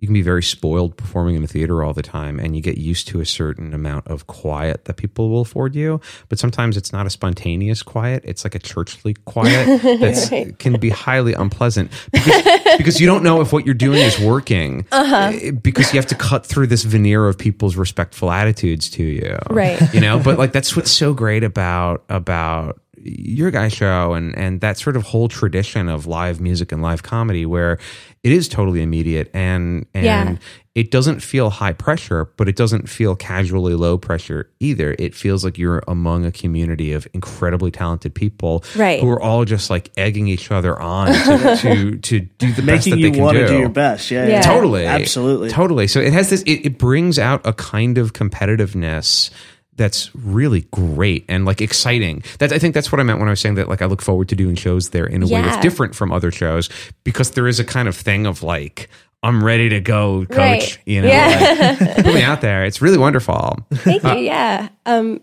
[0.00, 2.78] you can be very spoiled performing in a theater all the time and you get
[2.78, 6.92] used to a certain amount of quiet that people will afford you but sometimes it's
[6.92, 12.42] not a spontaneous quiet it's like a churchly quiet that can be highly unpleasant because,
[12.78, 15.52] because you don't know if what you're doing is working uh-huh.
[15.62, 19.80] because you have to cut through this veneer of people's respectful attitudes to you Right.
[19.94, 24.60] you know but like that's what's so great about about your guys show and and
[24.60, 27.78] that sort of whole tradition of live music and live comedy where
[28.22, 30.36] it is totally immediate and and Yeah.
[30.74, 35.42] it doesn't feel high pressure but it doesn't feel casually low pressure either it feels
[35.44, 39.00] like you're among a community of incredibly talented people Right.
[39.00, 42.84] who are all just like egging each other on to to, to do the best
[42.84, 44.10] that Making they you can want do to do your best.
[44.10, 44.26] Yeah.
[44.26, 44.42] Yeah.
[44.42, 45.48] totally Absolutely.
[45.50, 49.30] totally so it has this it, it brings out a kind of competitiveness
[49.76, 53.30] that's really great and like exciting that i think that's what i meant when i
[53.30, 55.62] was saying that like i look forward to doing shows there in a way that's
[55.62, 56.68] different from other shows
[57.04, 58.88] because there is a kind of thing of like
[59.22, 60.36] I'm ready to go, coach.
[60.38, 60.78] Right.
[60.86, 61.76] You know, Yeah.
[61.78, 62.64] like, put me out there.
[62.64, 63.58] It's really wonderful.
[63.70, 64.10] Thank you.
[64.16, 64.70] Yeah.
[64.86, 65.20] Um,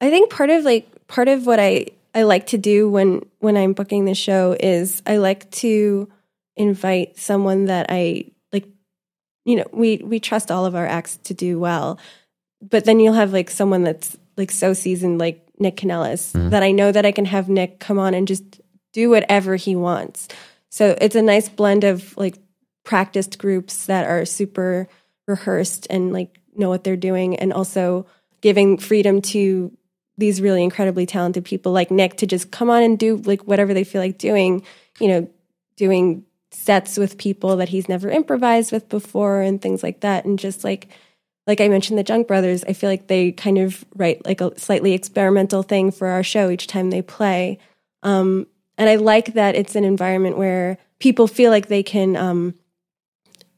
[0.00, 3.56] I think part of like part of what I I like to do when when
[3.56, 6.08] I'm booking the show is I like to
[6.56, 8.66] invite someone that I like.
[9.44, 11.98] You know, we we trust all of our acts to do well,
[12.68, 16.50] but then you'll have like someone that's like so seasoned, like Nick Canellis, mm-hmm.
[16.50, 18.60] that I know that I can have Nick come on and just
[18.92, 20.28] do whatever he wants.
[20.70, 22.38] So it's a nice blend of like
[22.84, 24.88] practiced groups that are super
[25.26, 28.06] rehearsed and like know what they're doing and also
[28.40, 29.76] giving freedom to
[30.18, 33.72] these really incredibly talented people like Nick to just come on and do like whatever
[33.72, 34.62] they feel like doing,
[34.98, 35.30] you know,
[35.76, 40.38] doing sets with people that he's never improvised with before and things like that and
[40.38, 40.88] just like
[41.46, 44.58] like I mentioned the Junk Brothers, I feel like they kind of write like a
[44.58, 47.58] slightly experimental thing for our show each time they play.
[48.02, 48.46] Um,
[48.78, 52.54] and I like that it's an environment where people feel like they can um,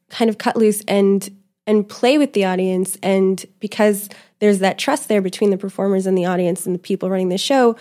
[0.09, 1.29] kind of cut loose and
[1.67, 2.99] and play with the audience.
[3.03, 7.09] And because there's that trust there between the performers and the audience and the people
[7.09, 7.77] running the show,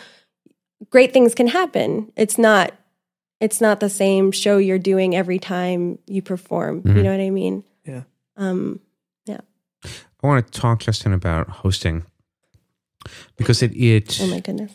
[0.89, 2.11] great things can happen.
[2.15, 2.73] It's not
[3.39, 6.81] it's not the same show you're doing every time you perform.
[6.85, 7.65] You know what I mean?
[7.83, 8.03] Yeah.
[8.37, 8.82] Um, yeah.
[10.23, 12.03] I want to talk, Justin, about hosting
[13.37, 14.71] because it it Oh my goodness.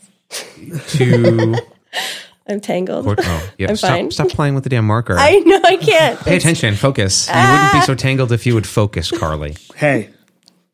[0.96, 1.56] to
[2.48, 3.06] I'm tangled.
[3.06, 4.10] oh yeah I'm stop fine.
[4.10, 5.16] stop playing with the damn marker.
[5.18, 6.18] I know I can't.
[6.20, 7.28] Pay attention, focus.
[7.28, 9.56] You wouldn't be so tangled if you would focus, Carly.
[9.74, 10.10] Hey,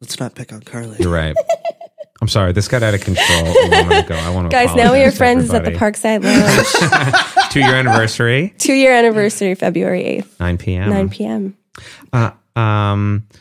[0.00, 0.96] let's not pick on Carly.
[1.00, 1.36] You're right.
[2.20, 2.52] I'm sorry.
[2.52, 4.14] This got out of control a moment ago.
[4.16, 5.72] I want to Guys, now we are apologize friends at the.
[5.72, 7.50] Parkside Lounge.
[7.52, 10.90] Two year anniversary, Two year anniversary, February 8th, 9 p.m.
[10.90, 11.56] 9 p.m.
[12.12, 13.40] Uh, um, it, it-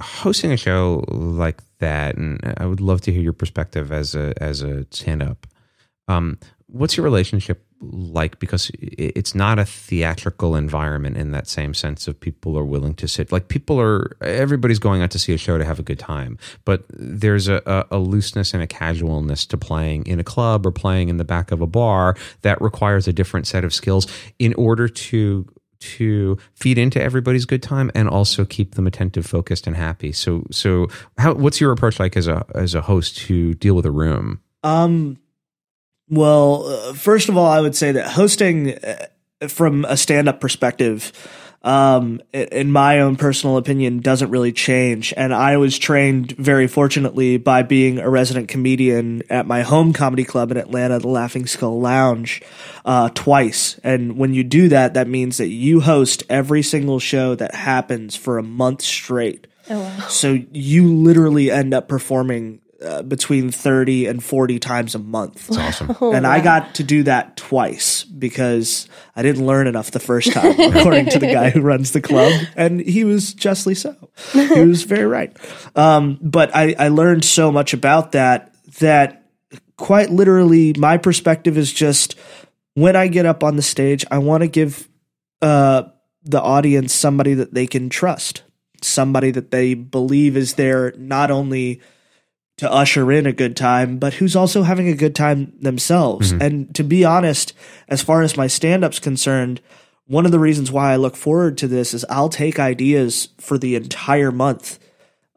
[0.00, 4.32] hosting a show like that, and I would love to hear your perspective as a
[4.42, 5.46] as a stand up.
[6.08, 8.38] Um, what's your relationship like?
[8.38, 13.08] Because it's not a theatrical environment in that same sense of people are willing to
[13.08, 13.32] sit.
[13.32, 16.38] Like people are, everybody's going out to see a show to have a good time,
[16.64, 20.72] but there's a, a, a looseness and a casualness to playing in a club or
[20.72, 24.06] playing in the back of a bar that requires a different set of skills
[24.38, 25.46] in order to
[25.80, 30.12] to feed into everybody's good time and also keep them attentive, focused, and happy.
[30.12, 30.88] So, so
[31.18, 31.34] how?
[31.34, 34.40] What's your approach like as a as a host to deal with a room?
[34.62, 35.18] Um,
[36.08, 39.06] well, uh, first of all, I would say that hosting uh,
[39.48, 41.12] from a stand up perspective,
[41.62, 45.12] um, in my own personal opinion, doesn't really change.
[45.16, 50.24] And I was trained very fortunately by being a resident comedian at my home comedy
[50.24, 52.42] club in Atlanta, the Laughing Skull Lounge,
[52.84, 53.78] uh, twice.
[53.84, 58.16] And when you do that, that means that you host every single show that happens
[58.16, 59.46] for a month straight.
[59.68, 60.06] Oh, wow.
[60.08, 65.48] So you literally end up performing uh, between 30 and 40 times a month.
[65.48, 65.96] It's awesome.
[66.14, 70.58] and I got to do that twice because I didn't learn enough the first time,
[70.76, 72.32] according to the guy who runs the club.
[72.56, 73.94] And he was justly so.
[74.32, 75.36] He was very right.
[75.76, 79.26] Um, but I, I learned so much about that that
[79.76, 82.14] quite literally my perspective is just
[82.74, 84.88] when I get up on the stage, I want to give
[85.42, 85.84] uh,
[86.22, 88.42] the audience somebody that they can trust,
[88.82, 91.80] somebody that they believe is there not only
[92.60, 96.30] to usher in a good time, but who's also having a good time themselves.
[96.42, 97.54] And to be honest,
[97.88, 99.62] as far as my stand up's concerned,
[100.06, 103.56] one of the reasons why I look forward to this is I'll take ideas for
[103.56, 104.78] the entire month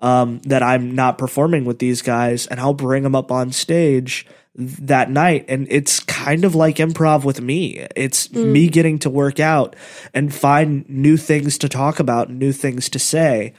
[0.02, 4.26] um, that I'm not performing with these guys, and I'll bring them up on stage
[4.56, 5.46] that night.
[5.48, 7.88] And it's kind of like improv with me.
[7.96, 9.78] It's me getting to work out
[10.14, 13.54] and find new things to talk about, new things to say.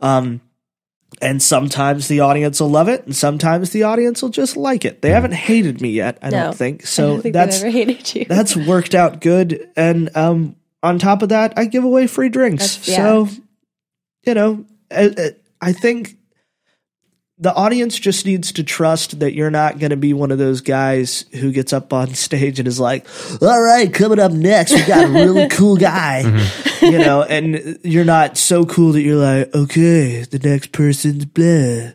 [0.00, 0.40] Um,
[1.20, 5.02] and sometimes the audience will love it, and sometimes the audience will just like it.
[5.02, 6.44] They haven't hated me yet, I No.
[6.44, 6.82] don't think.
[6.82, 8.24] I So don't think that's ever hated you.
[8.24, 9.68] that's worked out good.
[9.76, 12.86] And um, on top of that, I give away free drinks.
[12.88, 12.96] Yeah.
[12.96, 13.28] So,
[14.24, 16.14] you know, I, I- I think
[17.40, 20.60] the audience just needs to trust that you're not going to be one of those
[20.60, 23.06] guys who gets up on stage and is like,
[23.42, 26.22] all right, coming up next, we got a really cool guy,
[26.82, 31.90] you know, and you're not so cool that you're like, okay, the next person's blah.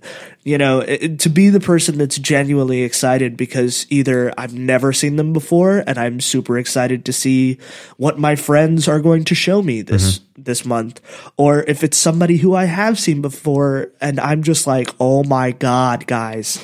[0.45, 5.15] You know, it- to be the person that's genuinely excited because either I've never seen
[5.15, 7.59] them before and I'm super excited to see
[7.97, 10.43] what my friends are going to show me this mm-hmm.
[10.43, 10.99] this month,
[11.38, 15.51] or if it's somebody who I have seen before and I'm just like, oh my
[15.51, 16.63] god, guys,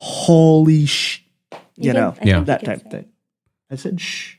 [0.00, 1.22] holy sh,
[1.76, 2.40] you, can- know, I Yeah.
[2.40, 2.90] that you type of say.
[2.90, 3.08] thing.
[3.70, 4.34] I said shh.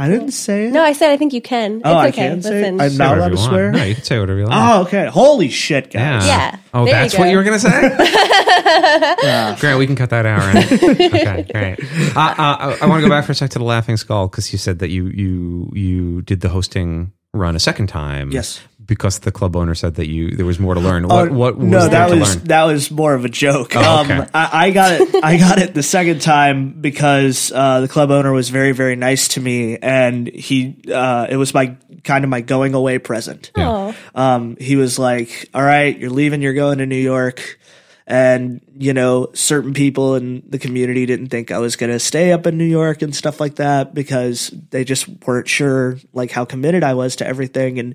[0.00, 0.72] I didn't say it.
[0.72, 1.82] No, I said I think you can.
[1.84, 2.28] Oh, I it's okay.
[2.28, 2.66] can say it?
[2.68, 3.48] I'm not whatever allowed to want.
[3.50, 3.70] swear?
[3.72, 4.54] No, you can say whatever you want.
[4.56, 5.06] Oh, okay.
[5.08, 6.26] Holy shit, guys.
[6.26, 6.58] Yeah.
[6.72, 7.30] Oh, There you that's what go.
[7.30, 7.70] you were gonna say.
[9.60, 10.54] Grant, we can cut that out.
[10.54, 10.72] Right?
[10.72, 12.16] okay, great.
[12.16, 14.28] Uh, uh, I, I want to go back for a sec to the Laughing Skull
[14.28, 18.30] because you said that you you you did the hosting run a second time.
[18.32, 18.60] Yes.
[18.90, 21.04] Because the club owner said that you there was more to learn.
[21.04, 22.44] Oh, What what was no, that was learn?
[22.46, 23.76] that was more of a joke.
[23.76, 24.14] Oh, okay.
[24.18, 25.24] um, I, I got it.
[25.24, 29.28] I got it the second time because uh, the club owner was very, very nice
[29.28, 33.52] to me, and he uh, it was my kind of my going away present.
[33.56, 36.42] Oh, Um, he was like, "All right, you're leaving.
[36.42, 37.58] You're going to New York."
[38.06, 42.32] And you know, certain people in the community didn't think I was going to stay
[42.32, 46.44] up in New York and stuff like that because they just weren't sure like how
[46.44, 47.78] committed I was to everything.
[47.78, 47.94] And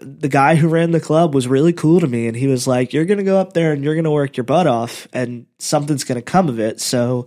[0.00, 2.92] the guy who ran the club was really cool to me and he was like
[2.92, 5.46] you're going to go up there and you're going to work your butt off and
[5.58, 7.26] something's going to come of it so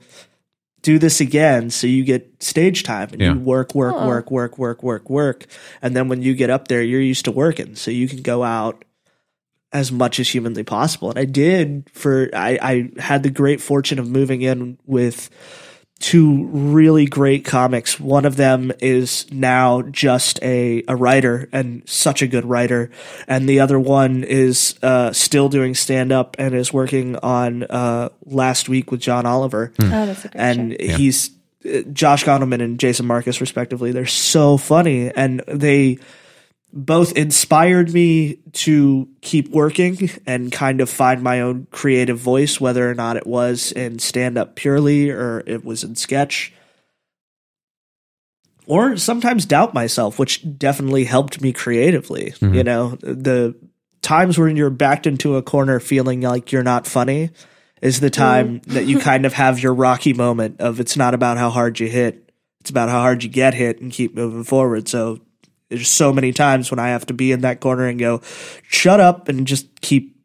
[0.82, 3.34] do this again so you get stage time and Yeah.
[3.34, 5.46] you work work work work work work work
[5.82, 8.44] and then when you get up there you're used to working so you can go
[8.44, 8.84] out
[9.72, 14.00] as much as humanly possible and i did for i, I had the great fortune
[14.00, 15.30] of moving in with
[16.02, 18.00] two really great comics.
[18.00, 22.90] One of them is now just a, a writer and such a good writer.
[23.28, 28.10] And the other one is uh, still doing stand up and is working on uh,
[28.26, 29.72] Last Week with John Oliver.
[29.80, 30.98] oh, that's a great And show.
[30.98, 31.30] he's
[31.66, 33.92] uh, Josh Gondelman and Jason Marcus, respectively.
[33.92, 35.12] They're so funny.
[35.12, 36.00] And they
[36.74, 42.90] both inspired me to keep working and kind of find my own creative voice, whether
[42.90, 46.54] or not it was in stand up purely or it was in sketch.
[48.68, 52.32] Or sometimes doubt myself, which definitely helped me creatively.
[52.32, 52.54] Mm-hmm.
[52.54, 53.56] You know, the
[54.02, 57.32] times when you're backed into a corner feeling like you're not funny
[57.82, 58.22] is the mm-hmm.
[58.22, 61.80] time that you kind of have your rocky moment of it's not about how hard
[61.80, 64.88] you hit, it's about how hard you get hit and keep moving forward.
[64.88, 65.20] So
[65.72, 68.22] there's so many times when I have to be in that corner and go,
[68.70, 70.16] shut up and just keep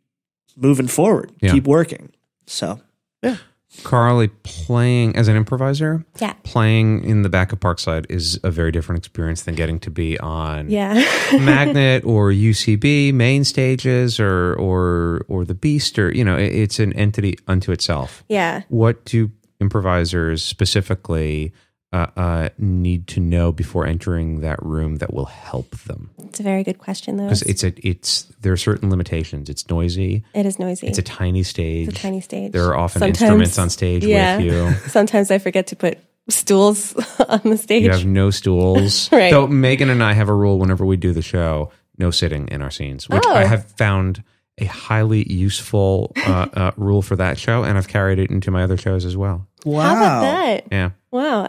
[0.56, 1.52] moving forward, Yeah.
[1.52, 2.12] keep working.
[2.46, 2.80] So
[3.22, 3.36] yeah.
[3.82, 6.04] Carly playing as an improviser.
[6.18, 6.32] Yeah.
[6.44, 10.18] Playing in the back of Parkside is a very different experience than getting to be
[10.18, 10.94] on Yeah.
[11.40, 16.78] Magnet or UCB main stages or or or the Beast or you know it- it's
[16.78, 18.24] an entity unto itself.
[18.28, 18.62] yeah.
[18.68, 19.30] What do
[19.60, 21.52] improvisers specifically
[21.92, 26.10] uh, uh, need to know before entering that room that will help them?
[26.24, 27.24] It's a very good question, though.
[27.24, 29.48] Because it's a it's there are certain limitations.
[29.48, 30.24] It's noisy.
[30.34, 30.88] It is noisy.
[30.88, 31.88] It's a tiny stage.
[31.88, 32.52] It's a tiny stage.
[32.52, 34.36] There are often Sometimes- instruments on stage yeah.
[34.36, 34.72] with you.
[34.88, 36.94] Sometimes I forget to put stools
[37.28, 37.84] on the stage.
[37.84, 39.08] You have no stools.
[39.12, 39.30] Right.
[39.30, 42.62] Though Megan and I have a rule whenever we do the show: no sitting in
[42.62, 43.32] our scenes, which Oh.
[43.34, 44.22] I have found
[44.58, 48.62] a highly useful uh, uh, rule for that show, and I've carried it into my
[48.64, 49.46] other shows as well.
[49.64, 49.82] wow.
[49.82, 50.64] How about that?
[50.72, 50.90] Yeah.
[51.10, 51.46] Wow.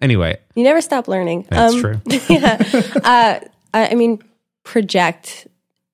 [0.00, 1.46] Anyway, You never stop learning.
[1.48, 2.00] that's Um, true.
[2.28, 2.56] yeah.
[3.04, 3.40] Uh,
[3.72, 4.20] I I mean,
[4.64, 5.46] project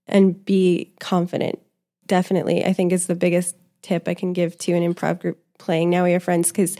[0.07, 1.59] and be confident.
[2.07, 5.91] Definitely, I think is the biggest tip I can give to an improv group playing
[5.91, 6.51] Now We Are Friends.
[6.51, 6.77] Because,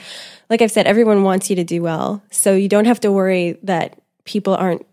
[0.49, 3.59] like I've said, everyone wants you to do well, so you don't have to worry
[3.65, 4.87] that people aren't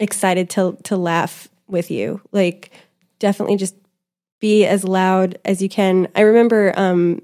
[0.00, 2.20] excited to to laugh with you.
[2.32, 2.70] Like,
[3.20, 3.76] definitely just
[4.40, 6.08] be as loud as you can.
[6.16, 7.22] I remember um,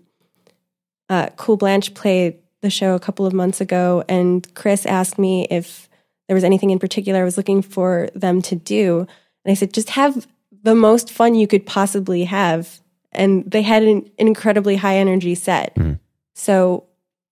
[1.11, 5.47] uh, Cool Blanche played the show a couple of months ago, and Chris asked me
[5.51, 5.89] if
[6.27, 9.07] there was anything in particular I was looking for them to do.
[9.45, 10.27] And I said, just have
[10.63, 12.81] the most fun you could possibly have.
[13.13, 15.75] And they had an, incredibly high energy set.
[15.75, 15.99] Mhm.
[16.35, 16.85] So,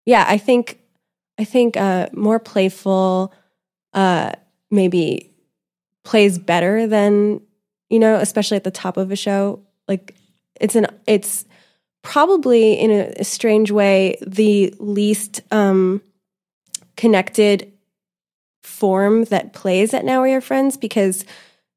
[0.06, 0.80] yeah, I think
[1.38, 3.34] I think uh, more playful,
[3.92, 4.32] uh,
[4.70, 5.30] maybe
[6.02, 7.42] plays better than
[7.90, 9.60] you know, especially at the top of a show.
[9.86, 10.14] Like
[10.60, 11.44] it's an it's
[12.06, 16.00] probably in a, a strange way the least um,
[16.96, 17.72] connected
[18.62, 21.24] form that plays at Now We Are Friends because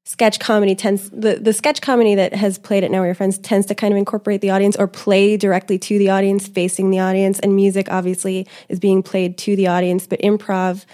[0.06, 3.40] sketch comedy tends the, the sketch comedy that has played at Now We Are Friends
[3.40, 7.00] tends to kind of incorporate the audience or play directly to the audience, facing the
[7.00, 10.86] audience, and music obviously is being played to the audience, but improv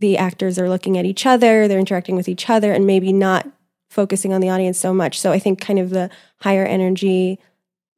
[0.00, 3.48] the actors are looking at each other, they're interacting with each other, and maybe not
[3.88, 5.18] focusing on the audience so much.
[5.18, 7.38] So I think kind of the higher energy,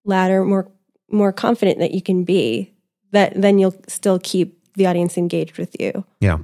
[0.05, 0.71] louder, more
[1.11, 2.73] more confident that you can be,
[3.11, 6.05] that then you'll still keep the audience engaged with you.
[6.21, 6.39] Yeah.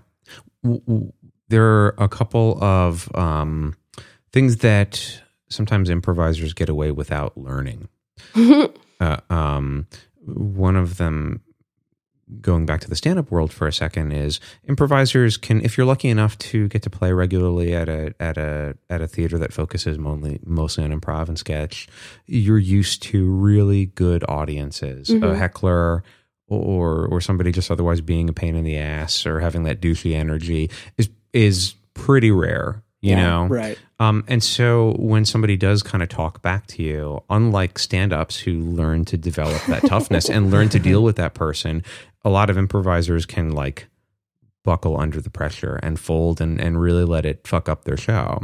[1.49, 3.75] There are a couple of um,
[4.33, 7.89] things that sometimes improvisers get away without learning.
[9.01, 9.87] uh, um,
[10.27, 11.41] one of them,
[12.41, 15.87] going back to the stand up world for a second, is improvisers can, if you're
[15.87, 19.53] lucky enough to get to play regularly at a at a at a theater that
[19.53, 21.89] focuses mostly mostly on improv and sketch,
[22.27, 25.11] you're used to really good audiences.
[25.11, 26.03] A heckler
[26.47, 30.15] or or somebody just otherwise being a pain in the ass or having that douchey
[30.15, 33.23] energy is is pretty rare, you Yeah.
[33.23, 33.47] know.
[33.47, 33.79] Right.
[34.01, 38.39] Um, and so when somebody does kind of talk back to you, unlike stand ups
[38.39, 41.83] who learn to develop that toughness and learn to deal with that person,
[42.25, 43.89] a lot of improvisers can like
[44.65, 48.43] buckle under the pressure and fold and, and really let it fuck up their show.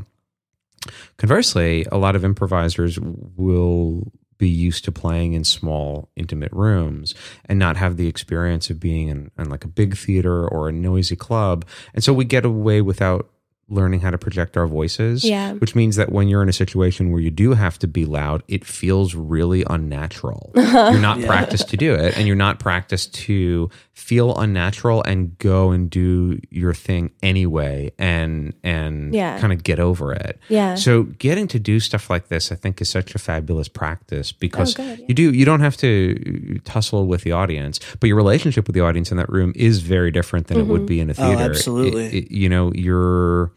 [1.17, 7.15] Conversely, a lot of improvisers will be used to playing in small, intimate rooms
[7.47, 10.73] and not have the experience of being in, in like a big theater or a
[10.73, 11.65] noisy club.
[11.95, 13.31] And so we get away without
[13.69, 15.25] learning how to project our voices.
[15.25, 15.53] Yeah.
[15.55, 18.43] Which means that when you're in a situation where you do have to be loud,
[18.47, 20.53] it feels really unnatural.
[20.57, 25.71] you're not practiced to do it, and you're not practiced to feel unnatural and go
[25.71, 29.39] and do your thing anyway and and Yeah.
[29.41, 30.39] kind of get over it.
[30.49, 30.75] Yeah.
[30.75, 34.75] So getting to do stuff like this, I think, is such a fabulous practice because
[34.79, 35.05] Oh, good, yeah.
[35.09, 38.81] you do you don't have to tussle with the audience, but your relationship with the
[38.83, 40.73] audience in that room is very different than it Mm-hmm.
[40.73, 41.51] would be in a Oh, theater.
[41.51, 42.07] absolutely.
[42.07, 43.53] It- it- you know, you're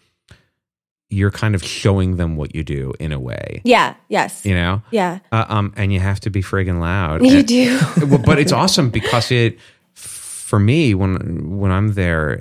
[1.09, 3.61] you're kind of showing them what you do in a way.
[3.63, 3.95] Yeah.
[4.09, 4.45] Yes.
[4.45, 5.19] You know, Yeah.
[5.31, 7.25] uh, um, and you have to be friggin' loud.
[7.25, 7.79] You And- do.
[8.25, 9.57] but it's awesome because it
[9.93, 12.39] for me when when I'm there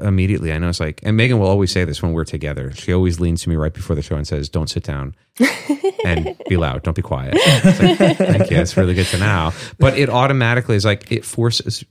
[0.00, 2.72] immediately I know it's like and Megan will always say this when we're together.
[2.72, 5.14] She always leans to me right before the show and says, "Don't sit down
[6.04, 6.82] and be loud.
[6.84, 8.58] Don't be quiet." Like, Thank you.
[8.58, 9.52] It's really good to know.
[9.78, 11.84] But it automatically is like it forces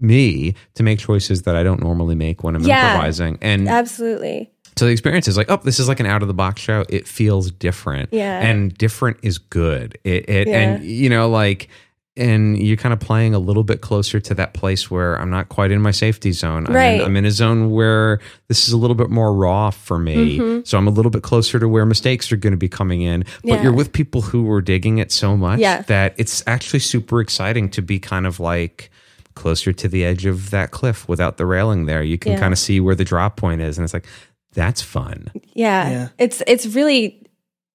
[0.00, 2.92] me to make choices that I don't normally make when I'm Yeah.
[2.94, 3.38] improvising.
[3.40, 4.50] And Absolutely.
[4.76, 6.84] So the experience is like, oh, this is like an out of the box show.
[6.88, 8.08] It feels different.
[8.12, 8.40] Yeah.
[8.40, 9.98] And different is good.
[10.04, 10.58] It, it Yeah.
[10.60, 11.68] and you know, like
[12.14, 15.48] and you're kind of playing a little bit closer to that place where I'm not
[15.48, 16.66] quite in my safety zone.
[16.66, 17.00] I'm, Right.
[17.00, 20.38] in, I'm in a zone where this is a little bit more raw for me.
[20.38, 20.60] Mm-hmm.
[20.64, 23.24] So I'm a little bit closer to where mistakes are going to be coming in.
[23.42, 23.62] But Yeah.
[23.62, 25.82] you're with people who are digging it so much Yeah.
[25.86, 28.90] that it's actually super exciting to be kind of like
[29.34, 32.02] closer to the edge of that cliff without the railing there.
[32.02, 32.40] You can Yeah.
[32.40, 33.78] kind of see where the drop point is.
[33.78, 34.04] And it's like,
[34.52, 35.30] that's fun.
[35.54, 35.90] Yeah.
[35.90, 36.08] Yeah.
[36.18, 37.26] It's it's really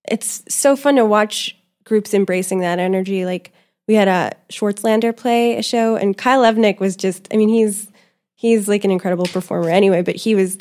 [0.08, 3.26] it's so fun to watch groups embracing that energy.
[3.26, 3.52] Like
[3.88, 7.92] we had a Schwartzlander play a show and Kyle Levnick was just I mean he's
[8.36, 10.58] he's like an incredible performer anyway, but he was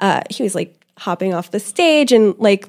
[0.00, 2.68] uh he was like hopping off the stage and like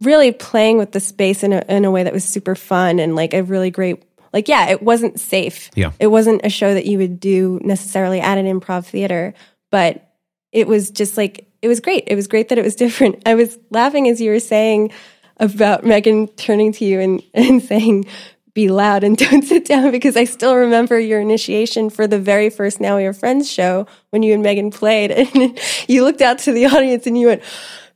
[0.00, 3.14] really playing with the space in a in a way that was super fun and
[3.14, 5.70] like a really great like yeah, it wasn't safe.
[5.74, 5.92] Yeah.
[5.98, 9.34] It wasn't a show that you would do necessarily at an improv theater,
[9.70, 10.04] but
[10.52, 12.04] it was just like it was great.
[12.06, 13.22] It was great that it was different.
[13.26, 14.92] I was laughing as you were saying
[15.38, 18.06] about Megan turning to you and, and saying,
[18.54, 22.50] be loud and don't sit down because I still remember your initiation for the very
[22.50, 26.52] first Now Are Friends show when you and Megan played and you looked out to
[26.52, 27.42] the audience and you went,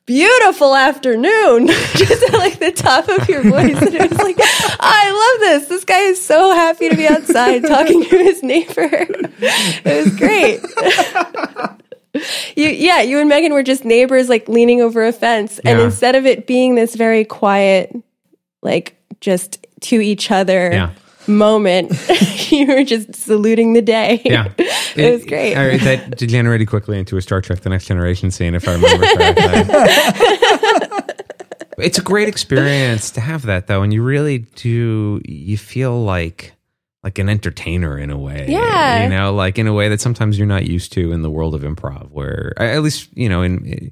[0.05, 3.81] Beautiful afternoon, just at like the top of your voice.
[3.81, 5.69] And it was like, I love this.
[5.69, 8.89] This guy is so happy to be outside talking to his neighbor.
[8.91, 11.79] It was great.
[12.15, 15.59] You, yeah, you and Megan were just neighbors, like leaning over a fence.
[15.61, 15.85] And Yeah.
[15.87, 17.95] instead of it being this very quiet,
[18.63, 20.91] like just to each other Yeah.
[21.27, 21.93] moment,
[22.53, 24.21] you were just saluting the day.
[24.25, 24.53] Yeah.
[24.59, 25.57] it, was great.
[25.57, 28.73] all right, that degenerated quickly into a Star Trek The Next Generation scene, if I
[28.75, 31.05] remember correctly.
[31.79, 33.83] it's a great experience to have that, though.
[33.83, 36.53] And you really do, you feel like.
[37.05, 39.03] Like an entertainer in a way, Yeah.
[39.05, 41.55] You know, like in a way that sometimes you're not used to in the world
[41.55, 42.11] of improv.
[42.11, 43.89] Where, at least, you know, in eh,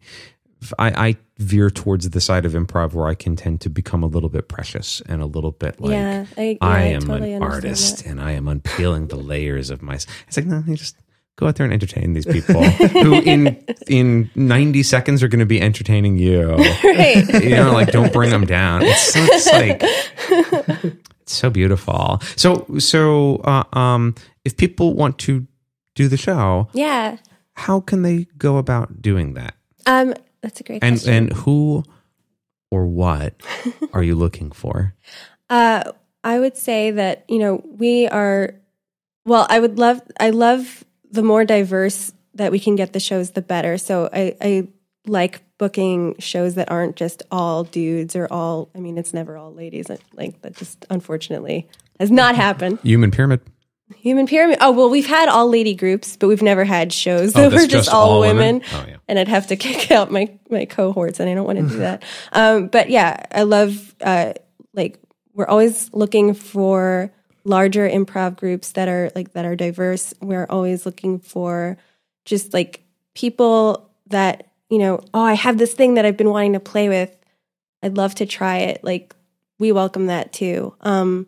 [0.78, 4.06] I, I veer towards the side of improv where I can tend to become a
[4.06, 7.32] little bit precious and a little bit like Yeah, I- yeah, I I am totally
[7.32, 8.06] an artist that.
[8.06, 9.94] and I am unpeeling the layers of my.
[9.94, 10.96] It's like no, you just
[11.36, 12.62] go out there and entertain these people
[13.02, 16.48] who in in ninety seconds are going to be entertaining you.
[16.84, 17.42] right.
[17.42, 18.82] You know, like don't bring them down.
[18.84, 20.94] It's, it's like
[21.32, 22.20] so beautiful.
[22.36, 24.14] So so uh, um,
[24.44, 25.46] if people want to
[25.94, 27.18] do the show, Yeah.
[27.54, 29.54] how can they go about doing that?
[29.86, 31.14] Um, that's a great And question.
[31.14, 31.82] and who
[32.70, 33.34] or what
[33.92, 34.94] are you looking for?
[35.48, 38.54] Uh, I would say that you know we are.
[39.26, 40.00] Well, I would love.
[40.18, 43.76] I love the more diverse that we can get the shows, the better.
[43.78, 44.68] So I, I
[45.06, 48.70] like booking shows that aren't just all dudes or all.
[48.74, 49.88] I mean, it's never all ladies.
[50.14, 52.78] Like that, just unfortunately has not happened.
[52.82, 53.40] Human pyramid.
[53.96, 54.58] Human pyramid.
[54.60, 57.62] Oh well, we've had all lady groups, but we've never had shows Oh, that that's
[57.64, 58.60] were just, just all, all women.
[58.60, 58.62] women?
[58.72, 58.96] Oh, yeah.
[59.08, 61.78] And I'd have to kick out my my cohorts, and I don't want to do
[61.78, 62.02] that.
[62.32, 64.34] Um, but yeah, I love uh,
[64.74, 65.00] like
[65.34, 67.12] we're always looking for
[67.44, 70.14] larger improv groups that are like that are diverse.
[70.20, 71.76] We're always looking for
[72.24, 72.84] just like
[73.14, 75.00] people that you know.
[75.12, 77.14] Oh, I have this thing that I've been wanting to play with.
[77.82, 78.82] I'd love to try it.
[78.82, 79.14] Like
[79.58, 80.74] we welcome that too.
[80.80, 81.26] Um,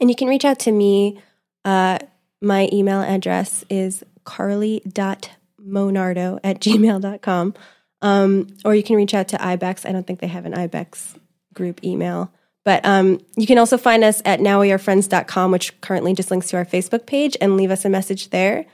[0.00, 1.20] and you can reach out to me.
[1.64, 1.98] Uh,
[2.40, 7.54] my email address is carly.monardo at gmail.com.
[8.00, 9.88] Um, or you can reach out to IBEX.
[9.88, 11.16] I don't think they have an IBEX
[11.54, 12.32] group email.
[12.64, 16.64] But um, you can also find us at nowwearefriends.com, which currently just links to our
[16.64, 18.66] Facebook page, and leave us a message there.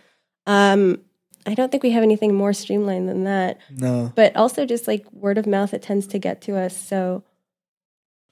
[0.46, 1.00] Um,
[1.46, 3.58] I don't think we have anything more streamlined than that.
[3.70, 4.12] No.
[4.14, 6.76] But also just like word of mouth, it tends to get to us.
[6.76, 7.22] So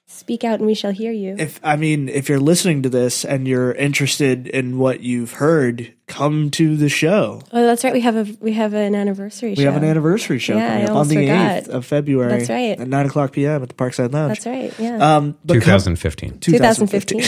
[0.09, 1.35] speak out and we shall hear you.
[1.37, 5.93] If I mean, if you're listening to this and you're interested in what you've heard,
[6.07, 7.41] come to the show.
[7.51, 7.91] oh, that's right.
[7.91, 9.59] We have a we have an anniversary show.
[9.61, 9.71] We show.
[9.71, 11.57] have an anniversary show Yeah, coming I up on almost the forgot.
[11.57, 12.31] eighth of February.
[12.37, 12.79] That's right.
[12.79, 13.63] At nine o'clock p.m.
[13.63, 14.39] at the Parkside Lounge.
[14.41, 14.73] That's right.
[14.79, 15.17] Yeah.
[15.17, 16.39] Um, but come- 2015.
[16.39, 17.23] 2015.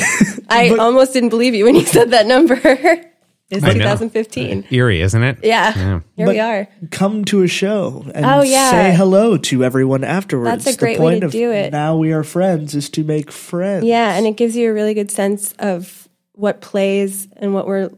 [0.50, 2.56] I almost didn't believe you when you said that number.
[3.50, 4.60] it's 2015.
[4.60, 5.40] Uh, eerie, isn't it?
[5.44, 5.74] Yeah.
[5.76, 6.00] Yeah.
[6.16, 6.68] Here But we are.
[6.92, 8.72] come to a show and Oh, yeah.
[8.72, 10.66] say hello to everyone afterwards.
[10.66, 11.72] That's a great the way point to of do it.
[11.72, 13.86] Now we are friends is to make friends.
[13.86, 17.90] Yeah, and it gives you a really good sense of what plays and what we're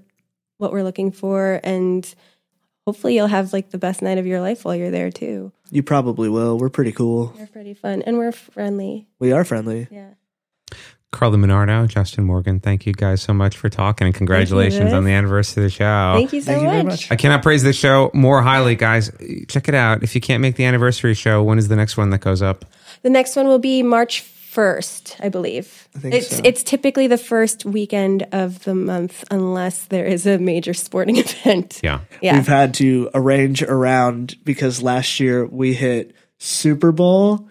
[0.58, 2.14] what we're looking for and
[2.86, 5.52] hopefully you'll have like the best night of your life while you're there too.
[5.72, 6.58] you probably will.
[6.58, 7.28] We're pretty cool.
[7.38, 9.08] They're pretty fun and we're friendly.
[9.20, 9.88] We are friendly.
[9.92, 10.10] Yeah.
[11.12, 15.12] Carly Monardo, Justin Morgan, thank you guys so much for talking and congratulations on the
[15.12, 16.14] anniversary of the show.
[16.16, 16.74] Thank you so Thank you much.
[16.74, 17.12] very much.
[17.12, 19.12] I cannot praise this show more highly, guys.
[19.50, 20.04] Check it out.
[20.04, 22.64] If you can't make the anniversary show, when is the next one that goes up?
[23.02, 25.88] The next one will be March 1st, I believe.
[25.96, 26.42] I think it's so.
[26.46, 31.80] it's typically the first weekend of the month unless there is a major sporting event.
[31.84, 32.02] Yeah.
[32.22, 32.36] Yeah.
[32.36, 37.48] We've had to arrange around because last year we hit Super Bowl,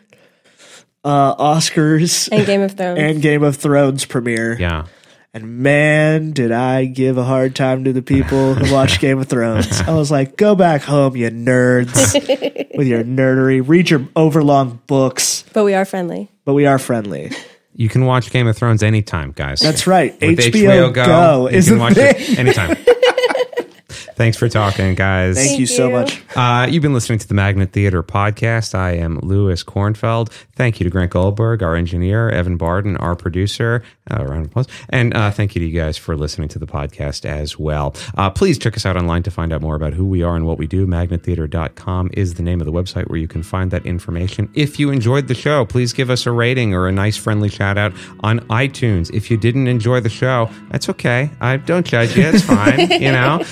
[1.04, 2.98] uh, Oscars, and Game of Thrones.
[2.98, 4.56] and Game of Thrones premiere.
[4.58, 4.86] Yeah.
[5.32, 9.28] And man, did I give a hard time to the people who watch Game of
[9.28, 9.80] Thrones.
[9.82, 12.14] I was like, go back home, you nerds,
[12.76, 13.62] with your nerdery.
[13.66, 16.28] Read your overlong books, but we are friendly.
[16.44, 17.30] but we are friendly.
[17.76, 19.60] You can watch Game of Thrones anytime, guys.
[19.60, 20.12] That's right.
[20.20, 22.14] With HBO, Go, you is can the watch thing.
[22.18, 22.76] it anytime.
[24.20, 25.36] Thanks for talking, guys.
[25.36, 26.22] Thank, you so much.
[26.36, 28.74] Uh, you've been listening to the Magnet Theater podcast.
[28.74, 30.30] I am Louis Kornfeld.
[30.56, 33.82] Thank you to Grant Goldberg, our engineer, Evan Barden, our producer.
[34.10, 34.66] Uh, round of applause.
[34.88, 37.94] And uh, thank you to you guys for listening to the podcast as well.
[38.16, 40.46] Uh, please check us out online to find out more about who we are and
[40.46, 40.84] what we do.
[40.84, 44.50] Magnettheater.com is the name of the website where you can find that information.
[44.52, 47.78] If you enjoyed the show, please give us a rating or a nice friendly shout
[47.78, 49.14] out on iTunes.
[49.14, 51.30] If you didn't enjoy the show, that's okay.
[51.40, 52.24] I don't judge you.
[52.24, 52.90] It's fine.
[53.00, 53.44] you know.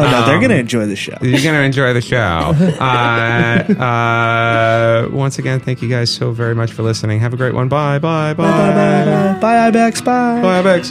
[0.00, 1.16] Oh, no, they're um, going to enjoy the show.
[1.22, 2.54] you're going to enjoy the show.
[2.80, 7.20] Uh, uh, once again, thank you guys so very much for listening.
[7.20, 7.68] Have a great one.
[7.68, 8.44] Bye, bye, bye.
[8.44, 9.40] Bye, bye, bye.
[9.40, 10.04] Bye, Ibex.
[10.04, 10.40] Bye.
[10.40, 10.90] Bye, Bex.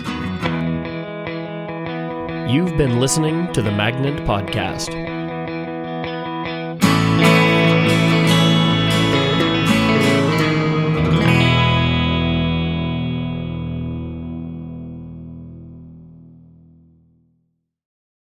[2.52, 5.09] You've been listening to the Magnet Podcast.